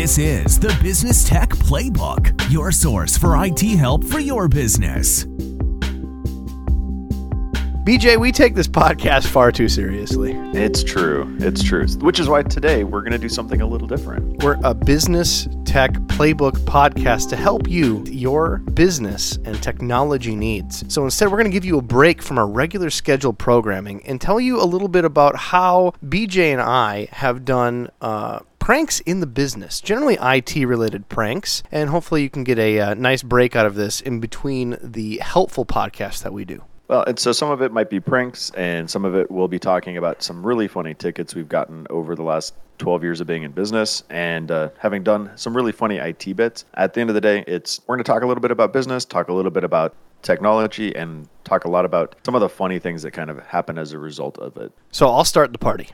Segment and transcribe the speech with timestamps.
[0.00, 5.26] This is the Business Tech Playbook, your source for IT help for your business.
[7.84, 10.32] BJ, we take this podcast far too seriously.
[10.54, 11.36] It's true.
[11.40, 11.86] It's true.
[11.98, 14.42] Which is why today we're going to do something a little different.
[14.42, 20.82] We're a business tech playbook podcast to help you, your business and technology needs.
[20.90, 24.18] So instead, we're going to give you a break from our regular scheduled programming and
[24.18, 27.90] tell you a little bit about how BJ and I have done.
[28.00, 28.38] Uh,
[28.70, 32.94] pranks in the business, generally IT related pranks, and hopefully you can get a uh,
[32.94, 36.62] nice break out of this in between the helpful podcasts that we do.
[36.86, 39.58] Well, and so some of it might be pranks, and some of it we'll be
[39.58, 43.42] talking about some really funny tickets we've gotten over the last 12 years of being
[43.42, 46.64] in business and uh, having done some really funny IT bits.
[46.74, 48.72] At the end of the day, it's we're going to talk a little bit about
[48.72, 52.48] business, talk a little bit about technology, and talk a lot about some of the
[52.48, 54.72] funny things that kind of happen as a result of it.
[54.92, 55.88] So I'll start the party.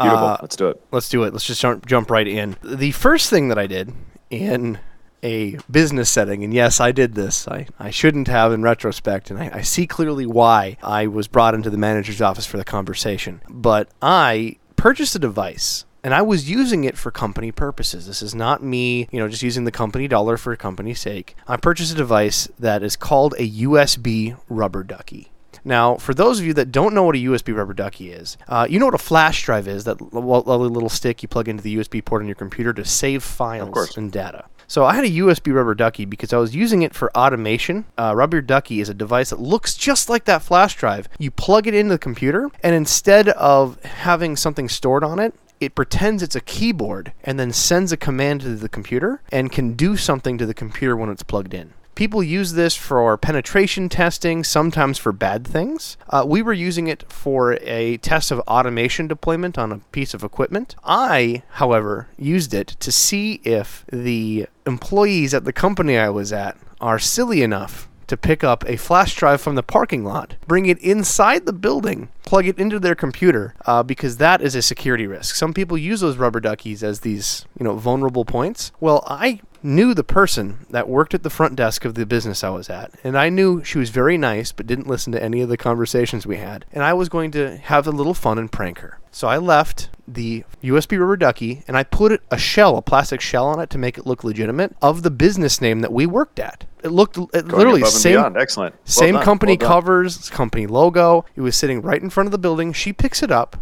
[0.00, 0.26] Beautiful.
[0.26, 0.80] Uh, Let's do it.
[0.90, 1.32] Let's do it.
[1.32, 2.56] Let's just jump, jump right in.
[2.62, 3.92] The first thing that I did
[4.30, 4.78] in
[5.22, 6.44] a business setting.
[6.44, 7.48] And yes, I did this.
[7.48, 11.54] I, I shouldn't have in retrospect, and I, I see clearly why I was brought
[11.54, 13.40] into the manager's office for the conversation.
[13.48, 18.06] But I purchased a device and I was using it for company purposes.
[18.06, 21.34] This is not me, you know, just using the company dollar for company's sake.
[21.48, 25.30] I purchased a device that is called a USB rubber ducky.
[25.64, 28.66] Now, for those of you that don't know what a USB rubber ducky is, uh,
[28.68, 31.76] you know what a flash drive is that lovely little stick you plug into the
[31.76, 34.44] USB port on your computer to save files and data.
[34.66, 37.84] So I had a USB rubber ducky because I was using it for automation.
[37.98, 41.08] Uh, rubber ducky is a device that looks just like that flash drive.
[41.18, 45.74] You plug it into the computer, and instead of having something stored on it, it
[45.74, 49.96] pretends it's a keyboard and then sends a command to the computer and can do
[49.96, 51.72] something to the computer when it's plugged in.
[51.94, 55.96] People use this for penetration testing, sometimes for bad things.
[56.10, 60.24] Uh, we were using it for a test of automation deployment on a piece of
[60.24, 60.74] equipment.
[60.82, 66.56] I, however, used it to see if the employees at the company I was at
[66.80, 70.78] are silly enough to pick up a flash drive from the parking lot, bring it
[70.78, 75.34] inside the building, plug it into their computer, uh, because that is a security risk.
[75.34, 78.72] Some people use those rubber duckies as these, you know, vulnerable points.
[78.80, 82.50] Well, I knew the person that worked at the front desk of the business I
[82.50, 85.48] was at, and I knew she was very nice, but didn't listen to any of
[85.48, 88.78] the conversations we had, and I was going to have a little fun and prank
[88.80, 88.98] her.
[89.10, 93.46] So I left the USB rubber ducky and I put a shell, a plastic shell
[93.46, 96.64] on it to make it look legitimate of the business name that we worked at.
[96.82, 98.36] It looked it literally same beyond.
[98.36, 98.74] excellent.
[98.74, 99.24] Well same done.
[99.24, 101.24] company well covers, company logo.
[101.36, 102.72] It was sitting right in front of the building.
[102.72, 103.56] She picks it up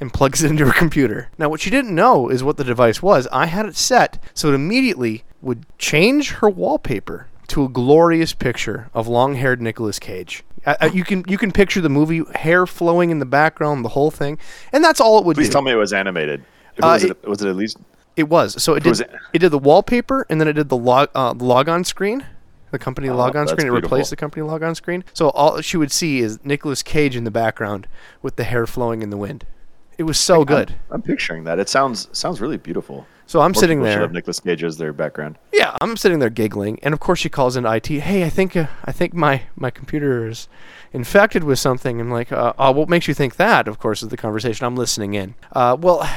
[0.00, 1.28] and plugs it into her computer.
[1.38, 3.26] Now what she didn't know is what the device was.
[3.32, 8.90] I had it set so it immediately would change her wallpaper to a glorious picture
[8.94, 10.44] of long-haired Nicolas Cage.
[10.66, 14.10] Uh, you can you can picture the movie, hair flowing in the background, the whole
[14.10, 14.36] thing,
[14.72, 15.52] and that's all it would Please do.
[15.52, 16.40] tell me it was animated.
[16.82, 17.78] Uh, was, it- it, was it at least?
[18.16, 18.60] It was.
[18.62, 19.00] So it did.
[19.00, 19.10] It?
[19.32, 22.26] it- did the wallpaper, and then it did the log uh, logon screen,
[22.72, 23.68] the company Oh, logon that's screen.
[23.68, 23.96] It beautiful.
[23.96, 25.04] replaced the company logon screen.
[25.14, 27.86] So all she would see is Nicolas Cage in the background
[28.20, 29.46] with the hair flowing in the wind.
[29.98, 30.70] It was so good.
[30.70, 31.58] I'm, I'm picturing that.
[31.58, 33.06] It sounds sounds really beautiful.
[33.26, 34.00] So I'm More sitting should there.
[34.00, 35.36] have Nicolas Cage as their background.
[35.52, 37.86] Yeah, I'm sitting there giggling, and of course she calls in IT.
[37.88, 40.48] Hey, I think uh, I think my my computer is
[40.92, 42.00] infected with something.
[42.00, 43.68] I'm like, uh, oh, what makes you think that?
[43.68, 44.64] Of course, is the conversation.
[44.64, 45.34] I'm listening in.
[45.52, 46.08] Uh, well,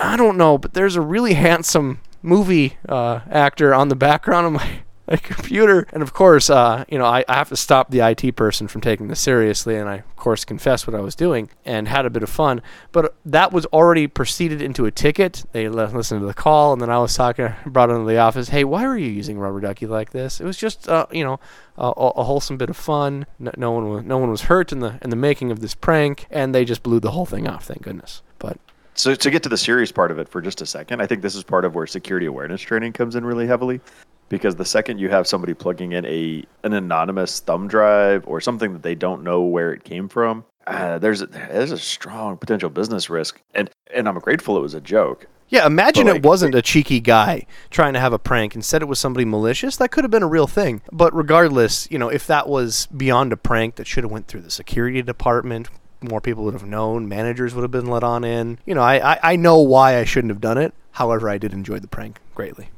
[0.00, 4.52] I don't know, but there's a really handsome movie uh, actor on the background of
[4.54, 4.80] my.
[5.10, 8.34] My computer, and of course, uh, you know, I, I have to stop the IT
[8.34, 11.86] person from taking this seriously, and I, of course, confessed what I was doing and
[11.86, 12.60] had a bit of fun.
[12.90, 15.44] But that was already proceeded into a ticket.
[15.52, 18.48] They li- listened to the call, and then I was talking, brought into the office.
[18.48, 20.40] Hey, why were you using rubber ducky like this?
[20.40, 21.38] It was just, uh, you know,
[21.78, 23.26] a, a wholesome bit of fun.
[23.38, 25.74] No, no one was, no one was hurt in the in the making of this
[25.74, 27.64] prank, and they just blew the whole thing off.
[27.64, 28.22] Thank goodness.
[28.40, 28.58] But
[28.94, 31.22] So to get to the serious part of it for just a second, I think
[31.22, 33.80] this is part of where security awareness training comes in really heavily.
[34.28, 38.72] Because the second you have somebody plugging in a an anonymous thumb drive or something
[38.72, 42.68] that they don't know where it came from, uh, there's a, there's a strong potential
[42.70, 43.40] business risk.
[43.54, 45.26] And and I'm grateful it was a joke.
[45.48, 48.56] yeah, imagine But, it wasn't a cheeky guy trying to have a prank.
[48.56, 49.76] Instead, it was somebody malicious.
[49.76, 50.82] That could have been a real thing.
[50.90, 54.40] But regardless, you know, if that was beyond a prank that should have went through
[54.40, 55.68] the security department,
[56.02, 57.08] more people would have known.
[57.08, 58.58] Managers would have been let on in.
[58.66, 60.74] You know, I, I, I know why I shouldn't have done it.
[60.92, 62.70] However, I did enjoy the prank greatly.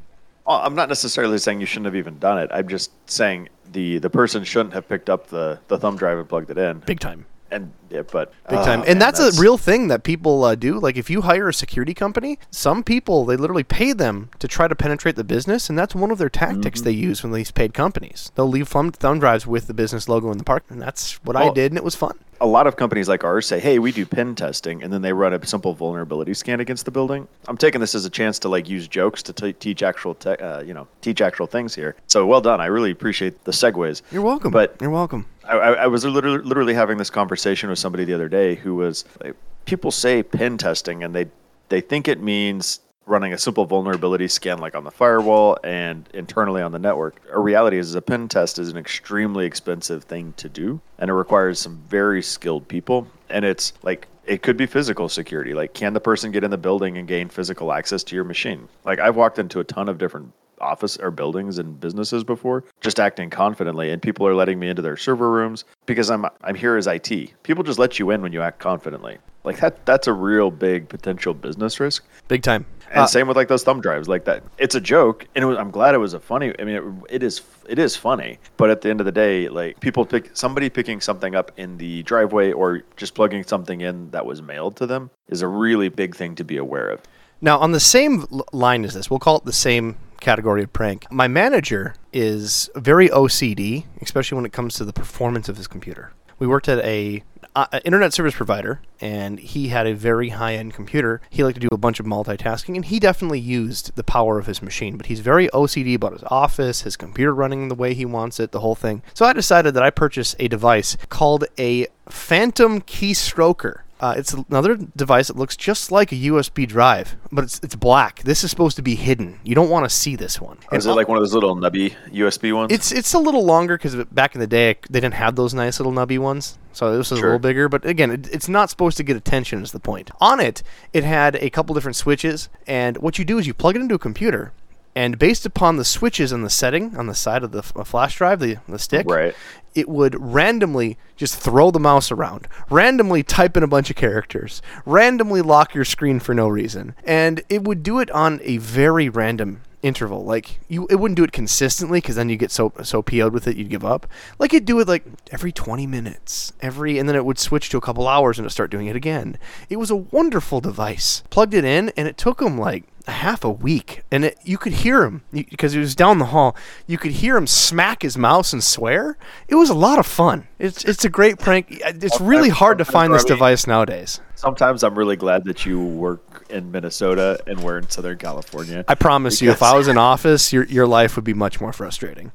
[0.49, 2.49] Well, I'm not necessarily saying you shouldn't have even done it.
[2.51, 6.27] I'm just saying the the person shouldn't have picked up the, the thumb drive and
[6.27, 6.79] plugged it in.
[6.81, 7.27] Big time.
[7.51, 8.81] And yeah, but Big time.
[8.81, 10.79] man, And that's, a real thing that people uh, do.
[10.79, 14.69] Like if you hire a security company, some people they literally pay them to try
[14.69, 17.73] to penetrate the business, and that's one of their tactics they use when these paid
[17.75, 18.31] companies.
[18.35, 21.37] They'll leave thumb, thumb drives with the business logo in the park, and that's what
[21.37, 22.19] I did, and it was fun.
[22.41, 25.13] a lot of companies like ours say, "Hey, we do pen testing," and then they
[25.13, 27.27] run a simple vulnerability scan against the building.
[27.49, 30.31] I'm taking this as a chance to like use jokes to t- teach actual, te-
[30.37, 31.97] uh, you know, teach actual things here.
[32.07, 32.61] So well done.
[32.61, 34.03] I really appreciate the segues.
[34.13, 34.51] You're welcome.
[34.53, 35.27] But you're welcome.
[35.49, 39.05] I, I was literally, literally having this conversation with somebody the other day who was
[39.23, 39.35] like,
[39.65, 41.27] people say pen testing and they
[41.69, 46.63] they think it means running a simple vulnerability scan like on the firewall and internally
[46.63, 47.21] on the network.
[47.33, 51.15] A reality is a pen test is an extremely expensive thing to do and it
[51.15, 55.55] requires some very skilled people and it's like it could be physical security.
[55.55, 58.69] Like can the person get in the building and gain physical access to your machine?
[58.85, 62.99] Like I've walked into a ton of different office or buildings and businesses before just
[63.01, 66.77] acting confidently and people are letting me into their server rooms because I'm I'm here
[66.77, 67.09] as IT.
[67.43, 69.19] People just let you in when you act confidently.
[69.45, 72.05] Like that that's a real big potential business risk.
[72.29, 72.67] Big time.
[72.91, 74.43] And Uh, same with like those thumb drives like that.
[74.57, 77.17] It's a joke and it was, I'm glad it was a funny I mean it,
[77.17, 80.37] it is it is funny, but at the end of the day like people pick
[80.37, 84.77] somebody picking something up in the driveway or just plugging something in that was mailed
[84.77, 87.01] to them is a really big thing to be aware of.
[87.41, 91.11] Now, on the same line as this, we'll call it the same category of prank.
[91.11, 96.13] My manager is very OCD, especially when it comes to the performance of his computer.
[96.39, 97.25] We worked at a,
[97.57, 101.21] uh, internet service provider, and he had a very high-end computer.
[101.29, 104.47] He liked to do a bunch of multitasking, and he definitely used the power of
[104.47, 104.97] his machine.
[104.97, 108.53] But he's very OCD about his office, his computer running the way he wants it,
[108.53, 109.03] the whole thing.
[109.15, 113.81] So I decided that I purchase a device called a Phantom Keystroker.
[114.01, 118.23] Uh, it's another device that looks just like a USB drive, but it's it's black.
[118.23, 119.41] This is supposed to be hidden.
[119.43, 120.59] You don't want to see this one.
[120.73, 122.73] Is And it like one of those little nubby USB ones?
[122.73, 125.81] it's it's a little longer because back in the day they didn't have those nice
[125.81, 127.69] little nubby ones, so this is a little bigger.
[127.69, 129.63] But again, it, it's not supposed to get attention.
[129.63, 130.11] Is the point?
[130.21, 130.63] On it,
[130.93, 133.97] it had a couple different switches, and what you do is you plug it into
[133.97, 134.53] a computer,
[134.99, 137.85] and based upon the switches and the setting on the side of the f- uh,
[137.85, 139.35] flash drive, the the stick, Right.
[139.75, 144.61] it would randomly just throw the mouse around, randomly type in a bunch of characters,
[144.85, 149.09] randomly lock your screen for no reason, and it would do it on a very
[149.09, 150.25] random interval.
[150.25, 153.47] Like you, it wouldn't do it consistently because then you get so so PO'd with
[153.47, 154.07] it you'd give up.
[154.39, 157.79] Like it'd do it like every 20 minutes, every, and then it would switch to
[157.79, 159.39] a couple hours and it'd start doing it again.
[159.69, 161.23] It was a wonderful device.
[161.31, 164.59] Plugged it in, and it took him like a half a week, and it, you
[164.59, 166.55] could hear him because he was down the hall.
[166.87, 169.17] You could hear him smack his mouse and swear.
[169.49, 170.47] It was a lot of fun.
[170.59, 171.67] It's it's a great prank.
[171.71, 174.21] It's really hard to find this device nowadays.
[174.35, 178.85] Sometimes I'm really glad that you work in Minnesota and we're in Southern California.
[178.89, 181.73] I promise you, if I was in office, your your life would be much more
[181.73, 182.33] frustrating.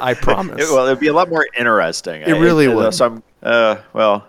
[0.00, 0.62] I promise.
[0.68, 2.22] It- well, it'd be a lot more interesting.
[2.22, 2.94] It really uh, would.
[2.94, 4.28] So I'm, uh, well,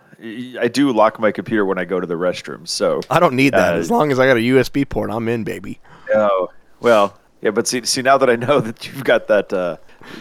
[0.60, 2.68] I do lock my computer when I go to the restroom.
[2.68, 3.76] So, I don't need that.
[3.76, 5.80] uh, as long as I got a USB port, I'm in, baby.
[6.14, 6.50] oh,
[6.80, 7.52] well, yeah.
[7.52, 9.78] But see, see, now that I know that you've got that uh,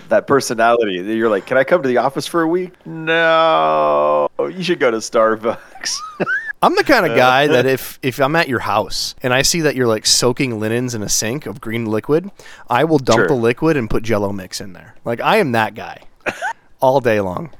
[0.09, 2.73] that personality, that you're like, can I come to the office for a week?
[2.87, 5.97] No, you should go to Starbucks.
[6.65, 9.61] I'm the kind of guy that if if I'm at your house and I see
[9.63, 12.31] that you're like soaking linens in a sink of green liquid,
[12.71, 13.29] I will dump Sure.
[13.29, 14.95] the liquid and put Jello mix in there.
[15.05, 16.03] Like I am that guy,
[16.81, 17.51] all day long.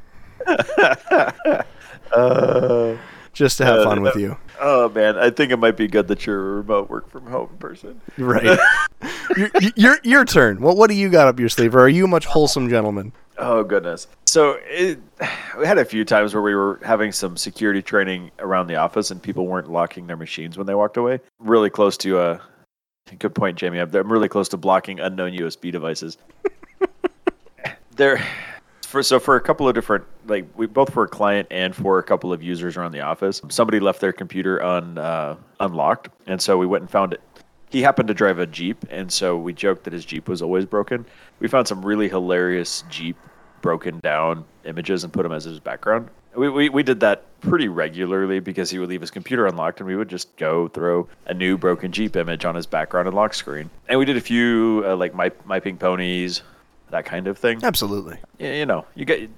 [2.13, 2.97] Uh,
[3.33, 6.09] Just to have fun with uh, you, oh man, I think it might be good
[6.09, 8.01] that you're a remote work from home person.
[8.19, 8.59] right?
[9.37, 10.61] your, your your turn.
[10.61, 11.75] What what do you got up your sleeve?
[11.75, 13.13] Or are you a much wholesome gentleman?
[13.39, 14.07] Oh goodness.
[14.27, 15.01] So it,
[15.59, 19.11] we had a few times where we were having some security training around the office,
[19.11, 21.21] and people weren't locking their machines when they walked away.
[21.39, 22.39] Really close to uh
[23.19, 23.79] Good point, Jamie.
[23.79, 26.17] I'm I'm really close to blocking unknown USB devices.
[27.97, 28.25] there,
[28.95, 31.99] for so for a couple of different like we both for a client and for
[31.99, 36.41] a couple of users around the office, somebody left their computer un uh, unlocked, and
[36.41, 37.21] so we went and found it.
[37.71, 40.65] He happened to drive a Jeep, and so we joked that his Jeep was always
[40.65, 41.05] broken.
[41.41, 43.17] We found some really hilarious Jeep
[43.63, 46.09] broken down images and put them as his background.
[46.37, 49.89] We, we, we did that pretty regularly because he would leave his computer unlocked and
[49.89, 53.35] we would just go throw a new broken Jeep image on his background and lock
[53.35, 53.71] screen.
[53.89, 56.43] And we did a few uh, like my, my Pink Ponies,
[56.95, 57.61] that kind of thing.
[57.63, 58.17] Absolutely.
[58.39, 59.29] You know, you get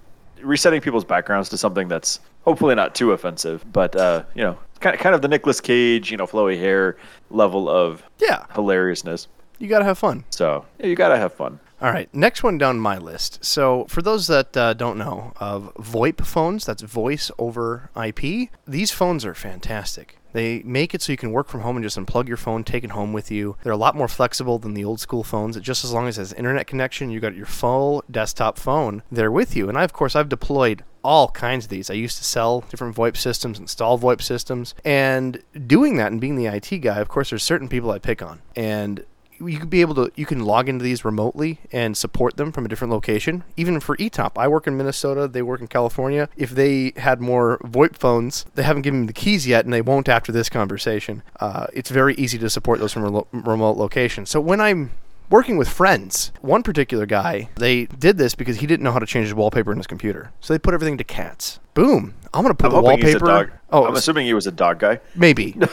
[0.43, 4.95] resetting people's backgrounds to something that's hopefully not too offensive, but uh, you know, kind
[4.95, 6.97] of, kind of the Nicolas Cage, you know, flowy hair
[7.31, 9.29] level of Yeah, hilariousness.
[9.59, 10.25] you gotta have fun.
[10.31, 11.59] So yeah, you gotta have fun.
[11.81, 13.45] All right, next one down my list.
[13.45, 18.91] So, for those that uh, don't know, of VoIP phones, that's voice over IP, these
[18.91, 20.16] phones are fantastic.
[20.33, 22.85] They make it so you can work from home and just unplug your phone, take
[22.85, 23.57] it home with you.
[23.63, 25.59] They're a lot more flexible than the old school phones.
[25.61, 29.31] Just as long as it has internet connection, you got your full desktop phone there
[29.31, 29.69] with you.
[29.69, 31.89] And I, of course, I've deployed all kinds of these.
[31.89, 36.35] I used to sell different VoIP systems, install VoIP systems, and doing that and being
[36.35, 39.05] the IT guy, of course, there's certain people I pick on, and
[39.41, 42.65] you could be able to you can log into these remotely and support them from
[42.65, 43.45] a different location.
[43.57, 46.29] Even for etop i work in minnesota they work in california.
[46.37, 49.83] If they had more voip phones they haven't given me the keys yet and they
[49.83, 51.23] won't after this conversation.
[51.41, 54.91] Uh, it's very easy to support those from relo- remote locations so when i'm
[55.29, 59.07] working with friends one particular guy they did this because he didn't know how to
[59.07, 60.33] change his wallpaper in his computer.
[60.41, 61.59] So they put everything to cats.
[61.75, 62.15] Boom.
[62.33, 63.51] I'm going to put I'm the wallpaper dog.
[63.71, 65.01] oh I'm assuming he was a dog guy.
[65.15, 65.57] Maybe.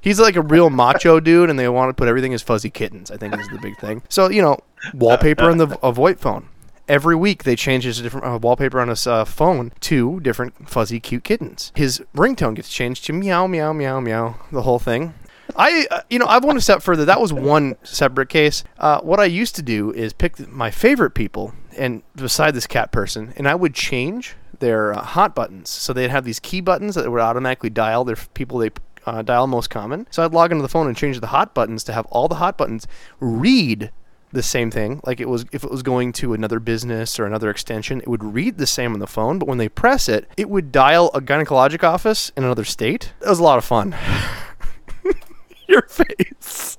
[0.00, 3.10] He's like a real macho dude, and they want to put everything as fuzzy kittens.
[3.10, 4.02] I think is the big thing.
[4.08, 4.58] So you know,
[4.94, 6.48] wallpaper on the a VoIP phone.
[6.88, 11.00] Every week they change his different uh, wallpaper on his uh, phone to different fuzzy
[11.00, 11.70] cute kittens.
[11.74, 14.36] His ringtone gets changed to meow meow meow meow.
[14.50, 15.14] The whole thing.
[15.56, 17.04] I, uh, you know, I've went a step further.
[17.04, 18.64] That was one separate case.
[18.78, 22.92] Uh, what I used to do is pick my favorite people, and beside this cat
[22.92, 25.70] person, and I would change their uh, hot buttons.
[25.70, 28.70] So they'd have these key buttons that would automatically dial their people they
[29.08, 30.06] uh, dial most common.
[30.10, 32.36] So I'd log into the phone and change the hot buttons to have all the
[32.36, 32.86] hot buttons
[33.20, 33.90] read
[34.32, 35.00] the same thing.
[35.04, 38.22] Like it was if it was going to another business or another extension, it would
[38.22, 41.20] read the same on the phone, but when they press it, it would dial a
[41.20, 43.12] gynecologic office in another state.
[43.22, 43.96] It was a lot of fun.
[45.68, 46.76] Your face.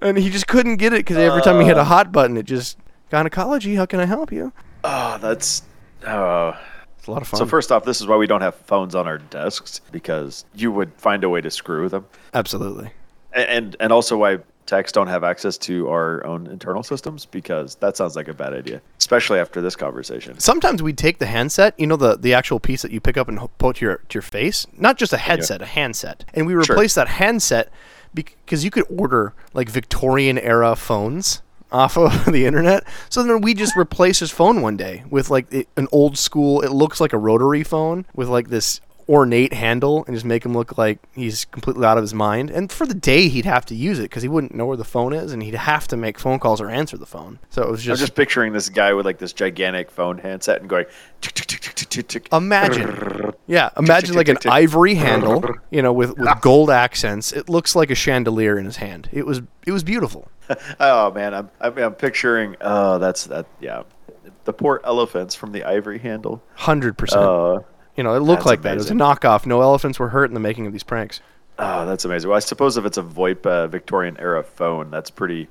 [0.00, 2.44] And he just couldn't get it because every time he hit a hot button, it
[2.44, 2.78] just
[3.10, 3.74] gynecology.
[3.76, 4.52] How can I help you?
[4.82, 5.62] Oh, that's.
[6.06, 6.56] Oh.
[7.04, 7.36] It's a lot of fun.
[7.36, 10.72] So first off, this is why we don't have phones on our desks because you
[10.72, 12.92] would find a way to screw them, Absolutely.
[13.34, 17.74] and and, and also why techs don't have access to our own internal systems because
[17.76, 20.38] that sounds like a bad idea, especially after this conversation.
[20.38, 23.28] Sometimes we take the handset, you know, the, the actual piece that you pick up
[23.28, 26.54] and put to your to your face, not just a headset, a handset, and we
[26.64, 26.74] Sure.
[26.74, 27.70] replace that handset
[28.14, 31.42] because you could order like Victorian era phones
[31.72, 32.84] off of the internet.
[33.08, 36.60] So then we just replace his phone one day with like an old school.
[36.62, 40.54] It looks like a rotary phone with like this ornate handle and just make him
[40.54, 42.50] look like he's completely out of his mind.
[42.50, 44.84] And for the day, he'd have to use it because he wouldn't know where the
[44.84, 47.38] phone is, and he'd have to make phone calls or answer the phone.
[47.50, 48.00] So it was just.
[48.00, 50.86] I'm just, picturing this guy with like this gigantic phone handset and going.
[52.32, 56.38] Imagine, yeah, imagine like an ivory handle, you know, with, with ah.
[56.40, 57.32] gold accents.
[57.32, 59.08] It looks like a chandelier in his hand.
[59.12, 60.30] It was it was beautiful.
[60.78, 62.56] Oh man, I'm I'm, I'm picturing.
[62.60, 63.46] Oh, that's that.
[63.60, 63.84] Yeah,
[64.44, 66.42] the poor elephants from the ivory handle.
[66.54, 67.22] Hundred percent.
[67.22, 67.60] Uh,
[67.96, 68.74] You know, it looked that's like that.
[68.74, 69.46] It was a knockoff.
[69.46, 71.20] No elephants were hurt in the making of these pranks.
[71.58, 72.28] oh, that's amazing.
[72.28, 75.48] Well, I suppose if it's a VoIP uh, Victorian era phone, that's pretty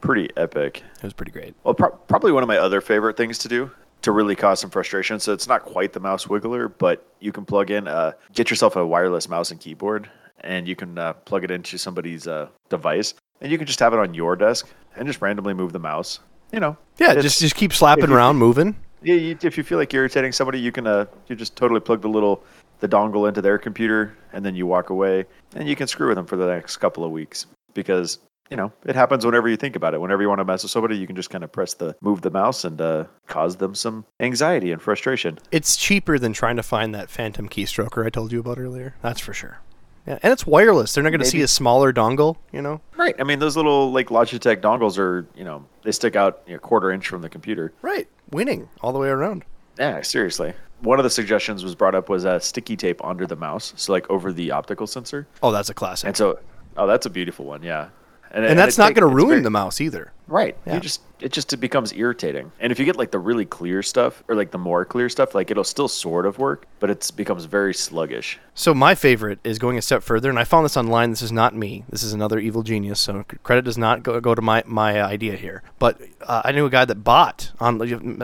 [0.00, 0.82] pretty epic.
[0.96, 1.54] It was pretty great.
[1.64, 3.70] Well, pro- probably one of my other favorite things to do
[4.02, 5.18] to really cause some frustration.
[5.18, 8.76] So it's not quite the mouse wiggler, but you can plug in, uh, get yourself
[8.76, 10.08] a wireless mouse and keyboard,
[10.40, 13.92] and you can uh, plug it into somebody's uh, device, and you can just have
[13.92, 16.20] it on your desk and just randomly move the mouse.
[16.52, 18.76] You know, Yeah, just just keep slapping around, moving.
[19.02, 21.80] Yeah, you, if you feel like you're irritating somebody, you can uh, you just totally
[21.80, 22.44] plug the little
[22.80, 25.24] the dongle into their computer, and then you walk away,
[25.54, 28.18] and you can screw with them for the next couple of weeks because
[28.50, 30.00] you know it happens whenever you think about it.
[30.00, 32.22] Whenever you want to mess with somebody, you can just kind of press the move
[32.22, 35.38] the mouse and uh, cause them some anxiety and frustration.
[35.50, 38.94] It's cheaper than trying to find that phantom keystroker I told you about earlier.
[39.02, 39.60] That's for sure.
[40.06, 40.94] Yeah, and it's wireless.
[40.94, 42.36] They're not going to see a smaller dongle.
[42.50, 42.80] You know.
[42.96, 43.14] Right.
[43.20, 46.58] I mean, those little like Logitech dongles are you know they stick out you know,
[46.60, 47.72] quarter inch from the computer.
[47.82, 48.08] Right.
[48.30, 49.44] Winning all the way around.
[49.78, 50.54] Yeah, seriously.
[50.80, 53.92] One of the suggestions was brought up was uh, sticky tape under the mouse, so
[53.92, 55.26] like over the optical sensor.
[55.42, 56.08] Oh, that's a classic.
[56.08, 56.38] And so,
[56.76, 57.88] oh, that's a beautiful one, yeah.
[58.30, 60.12] and that's not going to ruin very- the mouse either.
[60.28, 60.56] Right.
[60.66, 60.74] Yeah.
[60.74, 62.52] You just it just it becomes irritating.
[62.60, 65.34] And if you get like the really clear stuff or like the more clear stuff,
[65.34, 68.38] like it'll still sort of work, but it becomes very sluggish.
[68.54, 71.10] So my favorite is going a step further, and I found this online.
[71.10, 71.84] This is not me.
[71.88, 73.00] This is another evil genius.
[73.00, 75.62] So credit does not go, go to my my idea here.
[75.78, 77.78] But uh, I knew a guy that bought on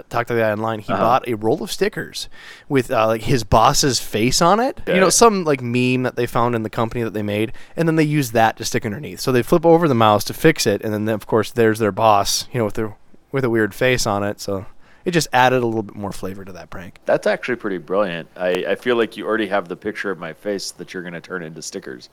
[0.08, 0.80] talked to the guy online.
[0.80, 2.28] He bought a roll of stickers
[2.68, 4.80] with uh, like his boss's face on it.
[4.86, 7.88] You know, some like meme that they found in the company that they made, and
[7.88, 9.20] then they use that to stick underneath.
[9.20, 11.92] So they flip over the mouse to fix it, and then of course there's their
[11.94, 12.48] boss.
[12.52, 12.96] You know, with their
[13.32, 14.40] with a weird face on it.
[14.40, 14.66] So
[15.04, 16.98] it just added a little bit more flavor to that prank.
[17.04, 18.28] That's actually pretty brilliant.
[18.36, 21.14] I, I feel like you already have the picture of my face that you're going
[21.14, 22.08] to turn into stickers.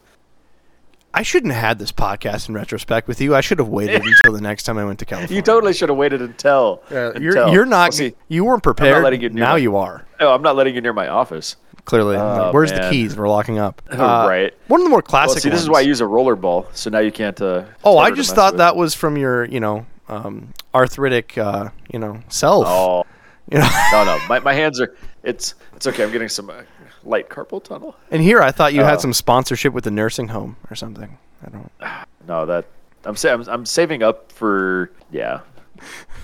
[1.13, 3.35] I shouldn't have had this podcast in retrospect with you.
[3.35, 5.35] I should have waited until the next time I went to California.
[5.35, 6.81] You totally should have waited until.
[6.89, 7.91] You're until- you're not.
[7.91, 9.03] Well, see, you weren't prepared.
[9.03, 10.05] letting you near now my- you are.
[10.19, 11.57] no, I'm not letting you near my office.
[11.85, 12.15] Clearly.
[12.15, 13.15] Oh, Where's the keys?
[13.17, 13.81] We're locking up.
[13.91, 14.53] Uh, Right.
[14.67, 15.41] One of the more Well, classic.
[15.41, 17.39] see, this is why I use a roller ball, so now you can't.
[17.41, 18.59] Uh, Oh, I just thought with.
[18.59, 22.65] that was from your, you know, um, arthritic, uh, you know, self.
[22.67, 23.03] Oh,
[23.51, 23.69] You know.
[23.91, 24.93] no, no, my, my hands are.
[25.23, 26.03] It's it's okay.
[26.03, 26.61] I'm getting some uh,
[27.03, 27.95] light carpal tunnel.
[28.11, 28.85] and here I thought you Oh.
[28.85, 31.17] had some sponsorship with the nursing home or something.
[31.45, 31.71] I don't.
[32.27, 32.65] No, that
[33.03, 35.39] I'm sa- I'm, I'm saving up for yeah.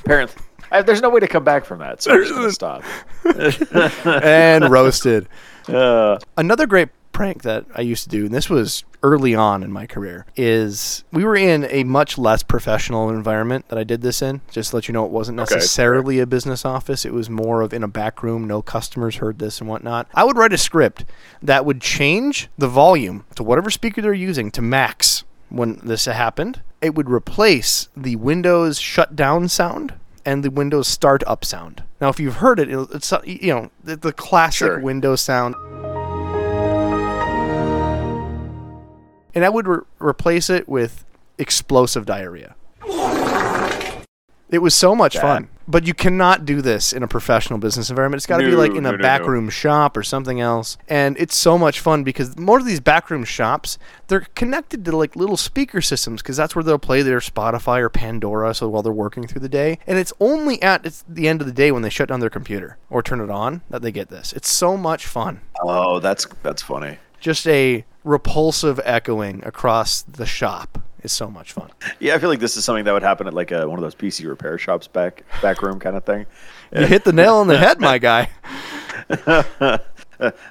[0.06, 0.36] Apparently,
[0.72, 2.84] I, there's no way to come back from that, so I'm just gonna stop.
[4.24, 5.28] and roasted.
[5.68, 9.70] Uh, Another great prank that I used to do, and this was early on in
[9.70, 14.22] my career, is we were in a much less professional environment that I did this
[14.22, 14.40] in.
[14.50, 15.56] Just to let you know, it wasn't Okay.
[15.56, 17.04] necessarily a business office.
[17.04, 18.48] It was more of in a back room.
[18.48, 20.08] No customers heard this and whatnot.
[20.14, 21.04] I would write a script
[21.44, 26.62] that would change the volume to whatever speaker they're using to max when this happened.
[26.82, 29.96] It would replace the Windows shutdown sound
[30.28, 31.84] and the Windows start up sound.
[32.02, 34.80] Now, if you've heard it, it's uh, you know the, the classic Sure.
[34.80, 35.56] Windows sound.
[39.34, 41.06] and I would re- replace it with
[41.38, 42.56] explosive diarrhea.
[44.50, 48.20] It was so much fun, but you cannot do this in a professional business environment.
[48.20, 49.01] It's got to be like in no, a no, no.
[49.01, 50.77] backroom shop or something else.
[50.88, 53.77] And it's so much fun because more of these backroom shops,
[54.08, 57.89] they're connected to like little speaker systems because that's where they'll play their Spotify or
[57.89, 58.54] Pandora.
[58.54, 61.48] So while they're working through the day, and it's only at it's the end of
[61.48, 64.10] the day when they shut down their computer or turn it on that they get
[64.10, 64.32] this.
[64.32, 66.98] It's so much fun oh, that's that's funny.
[67.20, 71.70] just a repulsive echoing across the shop is so much fun.
[72.00, 73.84] Yeah, I feel like this is something that would happen at like a, one of
[73.84, 76.25] those PC repair shops back back room kind of thing.
[76.75, 78.30] You hit the nail on the head, my guy.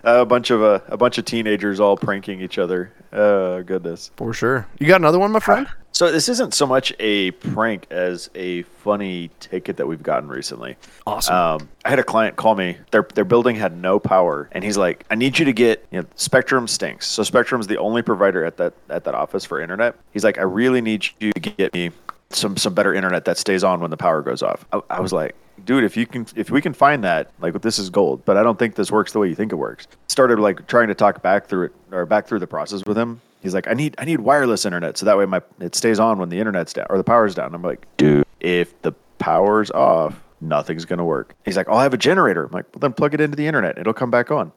[0.04, 2.92] a bunch of uh, a bunch of teenagers all pranking each other.
[3.12, 4.10] Oh goodness.
[4.16, 4.66] For sure.
[4.78, 5.66] You got another one, my friend?
[5.96, 10.76] So this isn't so much a prank as a funny ticket that we've gotten recently.
[11.06, 11.34] Awesome.
[11.34, 12.76] Um, I had a client call me.
[12.90, 16.02] Their their building had no power, and he's like, "I need you to get you
[16.02, 19.94] know Spectrum stinks." So Spectrum's the only provider at that at that office for internet.
[20.12, 21.92] He's like, "I really need you to get me
[22.28, 25.14] some some better internet that stays on when the power goes off." I, I was
[25.14, 25.34] like.
[25.64, 28.22] Dude, if you can, if we can find that, like this is gold.
[28.26, 29.86] But I don't think this works the way you think it works.
[30.06, 33.22] Started like trying to talk back through it or back through the process with him.
[33.46, 36.18] He's like, I need, I need wireless internet so that way my it stays on
[36.18, 37.54] when the internet's down or the power's down.
[37.54, 41.36] I'm like, dude, if the power's off, nothing's gonna work.
[41.44, 42.46] He's like, I'll have a generator.
[42.46, 43.78] I'm like, well then plug it into the internet.
[43.78, 44.50] It'll come back on.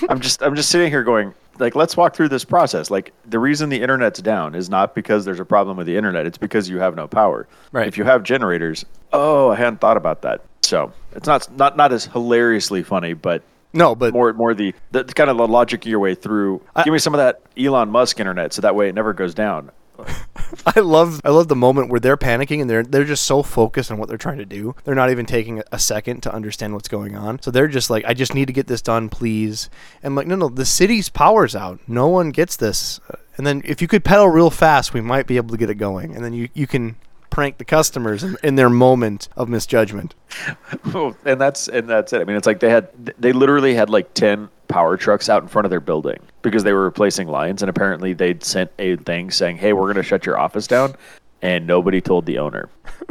[0.09, 2.91] I'm just, I'm just sitting here going, like, let's walk through this process.
[2.91, 6.25] Like, the reason the internet's down is not because there's a problem with the internet.
[6.25, 7.47] It's because you have no power.
[7.73, 7.87] Right.
[7.87, 10.41] If you have generators, oh, I hadn't thought about that.
[10.63, 15.05] So it's not, not, not as hilariously funny, but No, but more more the, the
[15.05, 16.61] kind of the logic your way through.
[16.85, 19.71] Give me some of that Elon Musk internet, so that way it never goes down.
[20.67, 23.91] I love I love the moment where they're panicking and they're they're just so focused
[23.91, 24.75] on what they're trying to do.
[24.85, 27.41] They're not even taking a second to understand what's going on.
[27.43, 29.71] So they're just like, I just need to get this done, please.
[30.03, 31.81] And like, no, no, the city's power's out.
[31.87, 33.01] No one gets this.
[33.37, 35.77] And then if you could pedal real fast, we might be able to get it
[35.77, 36.15] going.
[36.15, 36.97] And then you you can
[37.31, 40.15] prank the customers in, in their moment of misjudgment.
[40.95, 42.21] Oh, and that's and that's it.
[42.21, 42.89] I mean, it's like they had
[43.19, 46.73] they literally had like ten power trucks out in front of their building because they
[46.73, 50.27] were replacing lines, and apparently they'd sent a thing saying, "Hey, we're going to shut
[50.27, 50.95] your office down,"
[51.43, 52.69] and nobody told the owner.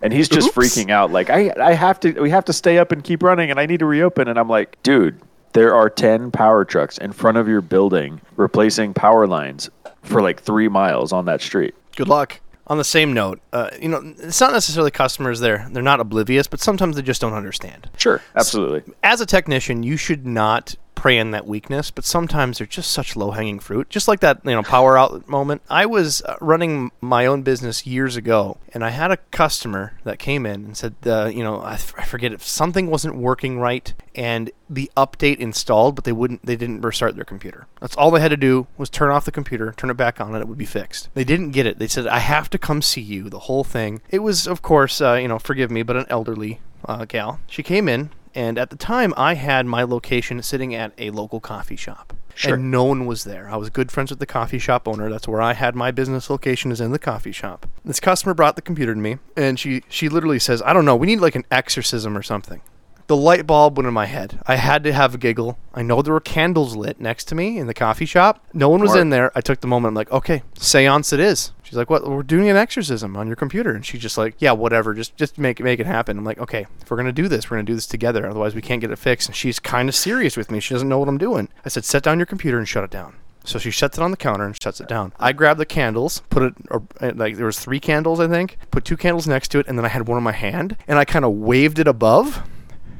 [0.00, 0.56] And he's just Oops.
[0.56, 3.50] freaking out, like I, I have to, we have to stay up and keep running,
[3.50, 4.28] and I need to reopen.
[4.28, 5.20] And I'm like, dude,
[5.54, 9.68] there are ten power trucks in front of your building replacing power lines
[10.02, 11.74] for like three miles on that street.
[11.96, 12.38] Good luck.
[12.68, 15.68] On the same note, uh, you know, it's not necessarily customers there.
[15.72, 17.88] They're not oblivious, but sometimes they just don't understand.
[17.96, 18.92] Sure, absolutely.
[19.02, 23.14] as a technician, you should not prey on that weakness, but sometimes they're just such
[23.14, 23.88] low hanging fruit.
[23.88, 25.62] Just like that, you know, power out moment.
[25.70, 30.18] I was uh, running my own business years ago, and I had a customer that
[30.18, 33.60] came in and said, uh, you know, I, f- I forget if something wasn't working
[33.60, 37.68] right, and the update installed, but they wouldn't, they didn't restart their computer.
[37.80, 40.34] That's all they had to do was turn off the computer, turn it back on,
[40.34, 41.08] and it would be fixed.
[41.14, 41.78] They didn't get it.
[41.78, 43.30] They said, I have to come see you.
[43.30, 44.02] The whole thing.
[44.10, 47.38] It was, of course, uh, you know, forgive me, but an elderly uh, gal.
[47.46, 51.40] She came in, and at the time, I had my location sitting at a local
[51.40, 52.12] coffee shop.
[52.36, 52.54] Sure.
[52.54, 53.50] And no one was there.
[53.50, 55.10] I was good friends with the coffee shop owner.
[55.10, 57.66] That's where I had my business location is in the coffee shop.
[57.84, 60.94] This customer brought the computer to me, and she she literally says, "I don't know.
[60.94, 62.60] We need like an exorcism or something."
[63.08, 64.38] The light bulb went in my head.
[64.46, 65.58] I had to have a giggle.
[65.74, 68.44] I know there were candles lit next to me in the coffee shop.
[68.52, 69.00] No one was Smart.
[69.00, 69.32] in there.
[69.34, 69.90] I took the moment.
[69.90, 71.50] I'm like, okay, seance it is.
[71.68, 72.08] She's like, what?
[72.08, 73.74] We're doing an exorcism on your computer.
[73.74, 74.94] And she's just like, yeah, whatever.
[74.94, 76.16] Just just make it make it happen.
[76.16, 78.26] I'm like, okay, if we're gonna do this, we're gonna do this together.
[78.26, 79.28] Otherwise, we can't get it fixed.
[79.28, 80.60] And she's kind of serious with me.
[80.60, 81.50] She doesn't know what I'm doing.
[81.66, 83.16] I said, set down your computer and shut it down.
[83.44, 85.12] So she shuts it on the counter and shuts it down.
[85.20, 88.56] I grab the candles, put it or, uh, like there was three candles I think.
[88.70, 90.98] Put two candles next to it, and then I had one in my hand, and
[90.98, 92.42] I kind of waved it above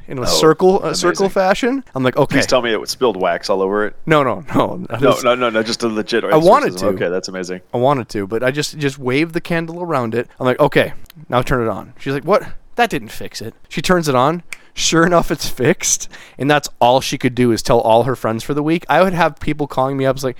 [0.09, 1.85] in a Oh, circle a circle fashion.
[1.95, 3.95] I'm like, okay, Please tell me it spilled wax all over it.
[4.07, 6.25] no, no, no, No, no, no, no, just a legit.
[6.25, 6.87] I wanted to.
[6.89, 7.61] Okay, that's amazing.
[7.73, 10.29] I wanted to, but I just just waved the candle around it.
[10.41, 10.95] I'm like, okay,
[11.29, 11.93] now turn it on.
[11.99, 12.43] She's like, what?
[12.77, 13.55] That didn't fix it.
[13.69, 14.43] She turns it on.
[14.73, 16.09] Sure enough, it's fixed.
[16.39, 18.87] And that's all she could do is tell all her friends for the week.
[18.89, 20.37] I would have people calling me up, like,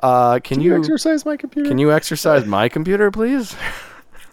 [0.00, 1.68] uh, can, Can you, you exercise my computer?
[1.68, 3.54] can you exercise my computer, please?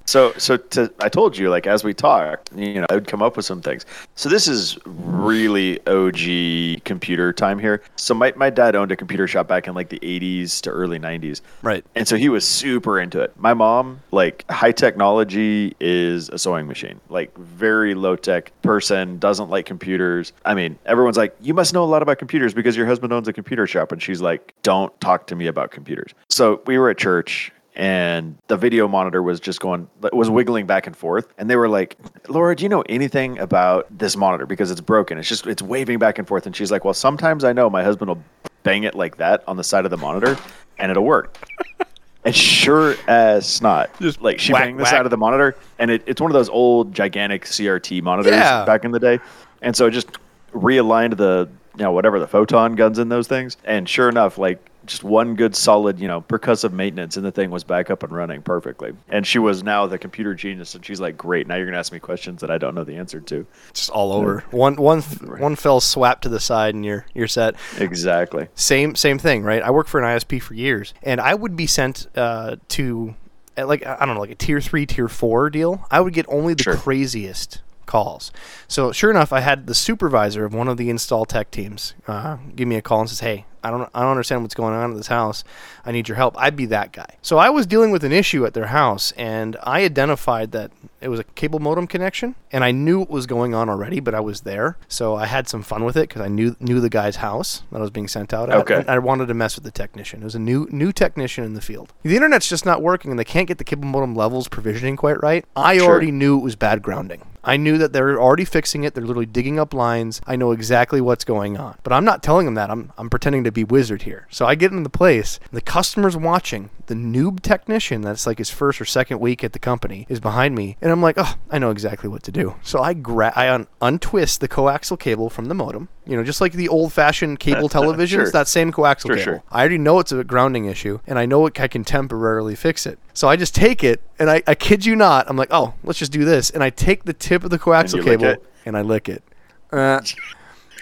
[0.09, 3.21] So, so to, I told you, like as we talked, you know, I would come
[3.21, 3.85] up with some things.
[4.15, 7.83] So this is really OG computer time here.
[7.95, 10.97] So my, my dad owned a computer shop back in like the 80s to early
[10.97, 11.41] 90s.
[11.61, 11.85] Right.
[11.93, 13.39] And so he was super into it.
[13.39, 19.51] My mom, like high technology is a sewing machine, like very low tech person, doesn't
[19.51, 20.33] like computers.
[20.43, 23.27] I mean, everyone's like, you must know a lot about computers because your husband owns
[23.27, 23.91] a computer shop.
[23.91, 26.15] And she's like, don't talk to me about computers.
[26.29, 30.67] So we were at church and the video monitor was just going it was wiggling
[30.67, 31.33] back and forth.
[31.37, 31.95] And they were like
[32.27, 34.45] laura do you know anything about this monitor?
[34.45, 35.17] Because it's broken.
[35.17, 36.45] It's just it's waving back and forth.
[36.45, 38.21] And she's like well sometimes i know my husband will
[38.63, 40.37] bang it like that on the side of the monitor
[40.77, 41.37] and it'll work.
[42.25, 44.91] And sure as not just like she whack, banged the whack.
[44.91, 48.65] side of the monitor and it, it's one of those old gigantic crt monitors Yeah.
[48.65, 49.19] back in the day.
[49.61, 50.09] And so it just
[50.53, 53.55] realigned the you know whatever the photon guns in those things.
[53.63, 57.49] And sure enough like just one good solid you know percussive maintenance and the thing
[57.51, 60.99] was back up and running perfectly and she was now the computer genius and she's
[60.99, 63.45] like great now you're gonna ask me questions that i don't know the answer to
[63.73, 64.43] Just all over.
[64.51, 67.55] One one one fell swap to the side and you're you're set.
[67.77, 69.61] exactly Same same thing, right?
[69.61, 73.15] I worked for an ISP for years, and I would be sent uh, to
[73.55, 75.85] at like I don't know, like a tier three, tier four deal.
[75.91, 76.75] I would get only the Sure.
[76.75, 78.31] craziest calls.
[78.67, 82.37] So sure enough, I had the supervisor of one of the install tech teams uh,
[82.55, 84.91] give me a call and says, "Hey, I don't I don't understand what's going on
[84.91, 85.43] at this house.
[85.85, 87.15] I need your help." I'd be that guy.
[87.21, 91.07] So I was dealing with an issue at their house, and I identified that it
[91.09, 94.19] was a cable modem connection, and I knew what was going on already, but I
[94.19, 97.17] was there, so I had some fun with it because I knew knew the guy's
[97.17, 98.57] house that I was being sent out at.
[98.59, 98.83] Okay.
[98.87, 100.21] I wanted to mess with the technician.
[100.21, 101.93] It was a new new technician in the field.
[102.03, 105.21] The internet's just not working, and they can't get the cable modem levels provisioning quite
[105.23, 105.45] right.
[105.55, 105.87] I Sure.
[105.89, 107.21] already knew it was bad grounding.
[107.41, 108.93] I knew that they're already fixing it.
[108.93, 110.19] They're literally digging up lines.
[110.27, 111.77] I know exactly what's going on.
[111.83, 112.69] But I'm not telling them that.
[112.69, 114.27] I'm, I'm pretending to be wizard here.
[114.29, 115.39] So I get into the place.
[115.51, 116.69] The customer's watching.
[116.87, 120.55] The noob technician, that's like his first or second week at the company, is behind
[120.55, 120.75] me.
[120.81, 122.55] And I'm like, oh, I know exactly what to do.
[122.63, 125.89] So I, gra- I un- untwist the coaxial cable from the modem.
[126.07, 128.31] You know, just like the old fashioned cable televisions, Sure.
[128.31, 129.23] that same coaxial Sure, cable.
[129.23, 129.43] sure.
[129.51, 132.97] I already know it's a grounding issue, and I know I can temporarily fix it.
[133.13, 135.99] So I just take it, and I, I kid you not, I'm like, oh, let's
[135.99, 136.49] just do this.
[136.49, 139.23] And I take the tip of the coaxial lick cable and I lick it.
[139.71, 140.01] Uh,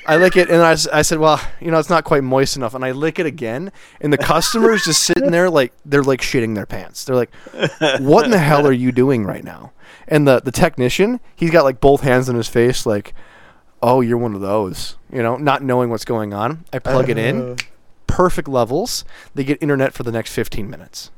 [0.08, 2.74] I lick it, and I said, well, you know, it's not quite moist enough.
[2.74, 6.56] And I lick it again, and the customer's just sitting there like they're like shitting
[6.56, 7.04] their pants.
[7.04, 7.34] They're like,
[8.00, 9.74] what in the hell are you doing right now?
[10.08, 13.14] And the, the technician, he's got like both hands on his face, like,
[13.82, 16.64] oh, you're one of those, you know, not knowing what's going on.
[16.72, 17.56] I plug it in, uh-huh.
[18.08, 19.04] perfect levels.
[19.36, 21.12] They get internet for the next 15 minutes.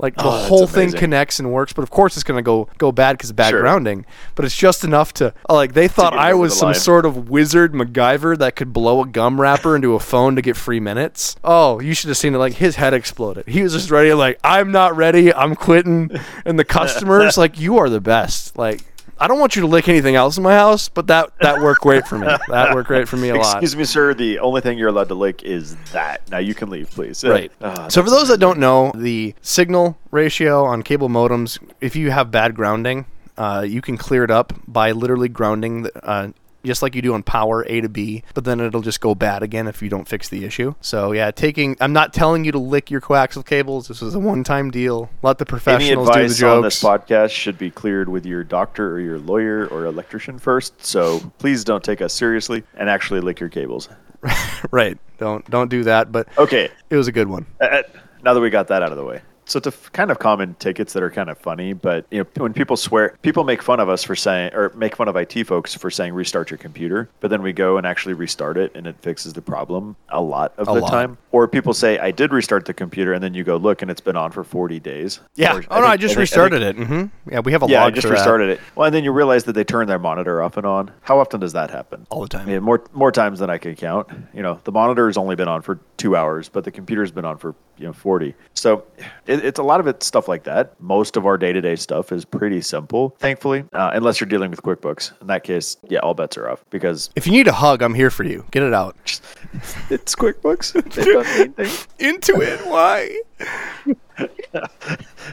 [0.00, 2.90] Like the Oh, whole thing connects and works, but of course it's gonna go go
[2.92, 3.60] bad because bad Sure.
[3.60, 4.06] grounding.
[4.34, 6.74] But it's just enough to uh, like they thought I was some line.
[6.74, 10.56] sort of wizard MacGyver that could blow a gum wrapper into a phone to get
[10.56, 11.36] free minutes.
[11.44, 12.38] Oh, you should have seen it!
[12.38, 13.46] Like his head exploded.
[13.46, 14.12] He was just ready.
[14.14, 15.32] Like I'm not ready.
[15.34, 16.10] I'm quitting.
[16.44, 18.56] And the customers like you are the best.
[18.58, 18.82] Like
[19.20, 21.82] I don't want you to lick anything else in my house, but that that worked
[21.82, 22.26] great for me.
[22.48, 23.56] That worked great for me a lot.
[23.56, 26.70] excuse me sir the only thing you're allowed to lick is that now you can
[26.70, 27.52] leave please Right.
[27.62, 32.10] Ah, so for those that don't know, the signal ratio on cable modems, if you
[32.10, 33.04] have bad grounding,
[33.36, 36.28] uh, you can clear it up by literally grounding, the, uh,
[36.64, 38.22] just like you do on power A to B.
[38.34, 40.74] But then it'll just go bad again if you don't fix the issue.
[40.80, 41.76] So yeah, taking.
[41.80, 43.88] I'm not telling you to lick your coaxial cables.
[43.88, 45.10] This was a one-time deal.
[45.22, 48.90] Let the professionals do the advice on this podcast should be cleared with your doctor
[48.92, 50.84] or your lawyer or electrician first.
[50.84, 53.88] So please don't take us seriously and actually lick your cables.
[54.70, 54.98] right.
[55.18, 56.12] Don't don't do that.
[56.12, 57.46] But Okay, it was a good one.
[57.60, 57.82] uh,
[58.22, 59.22] now that we got that out of the way.
[59.50, 62.26] So it's f- kind of common tickets that are kind of funny, but you know
[62.44, 65.44] when people swear, people make fun of us for saying or make fun of IT
[65.44, 68.86] folks for saying restart your computer, but then we go and actually restart it and
[68.86, 70.90] it fixes the problem a lot of A the lot.
[70.90, 71.18] time.
[71.32, 74.00] Or people say I did restart the computer and then you go look and it's
[74.00, 75.18] been on for 40 days.
[75.34, 75.56] Yeah.
[75.56, 76.76] Or oh no, I think- just think- restarted it.
[76.76, 77.32] Mm-hmm.
[77.32, 78.60] Yeah, we have a Yeah, I just for that restarted it.
[78.76, 80.92] Well, and then you realize that they turn their monitor off and on.
[81.02, 82.06] How often does that happen?
[82.10, 82.42] all the time.
[82.48, 84.06] I mean, more more times than I can count.
[84.32, 87.26] You know, the monitor has only been on for two hours, but the computer's been
[87.26, 88.34] on for you know forty.
[88.54, 88.84] So
[89.26, 90.80] it, it's a lot of it stuff like that.
[90.80, 94.50] Most of our day to day stuff is pretty simple, thankfully, uh, unless you're dealing
[94.50, 95.20] with QuickBooks.
[95.20, 97.94] In that case, yeah, all bets are off because If you need a hug, I'm
[97.94, 98.44] here for you.
[98.50, 98.96] Get it out.
[99.90, 100.72] it's QuickBooks.
[100.72, 102.14] They've done anything.
[102.14, 102.66] Intuit.
[102.66, 103.20] Why?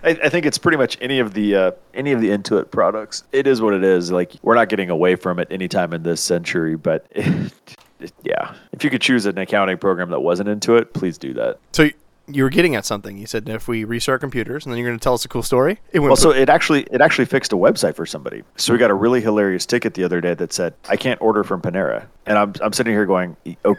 [0.04, 3.24] I, I think it's pretty much any of the uh, any of the Intuit products.
[3.32, 4.12] It is what it is.
[4.12, 7.06] Like we're not getting away from it anytime in this century, but.
[7.12, 7.54] It,
[8.24, 11.60] yeah, if you could choose an accounting program that wasn't Intuit, please do that.
[11.72, 11.90] So
[12.28, 13.18] you were getting at something.
[13.18, 15.44] You said if we restart computers, and then you're going to tell us a cool
[15.44, 15.80] story.
[15.92, 18.44] It went Well, so it actually it actually fixed a website for somebody.
[18.58, 21.44] So we got a really hilarious ticket the other day that said, "I can't order
[21.44, 23.76] from Panera," and I'm I'm sitting here going, "Oh,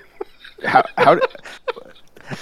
[0.64, 1.18] how how?"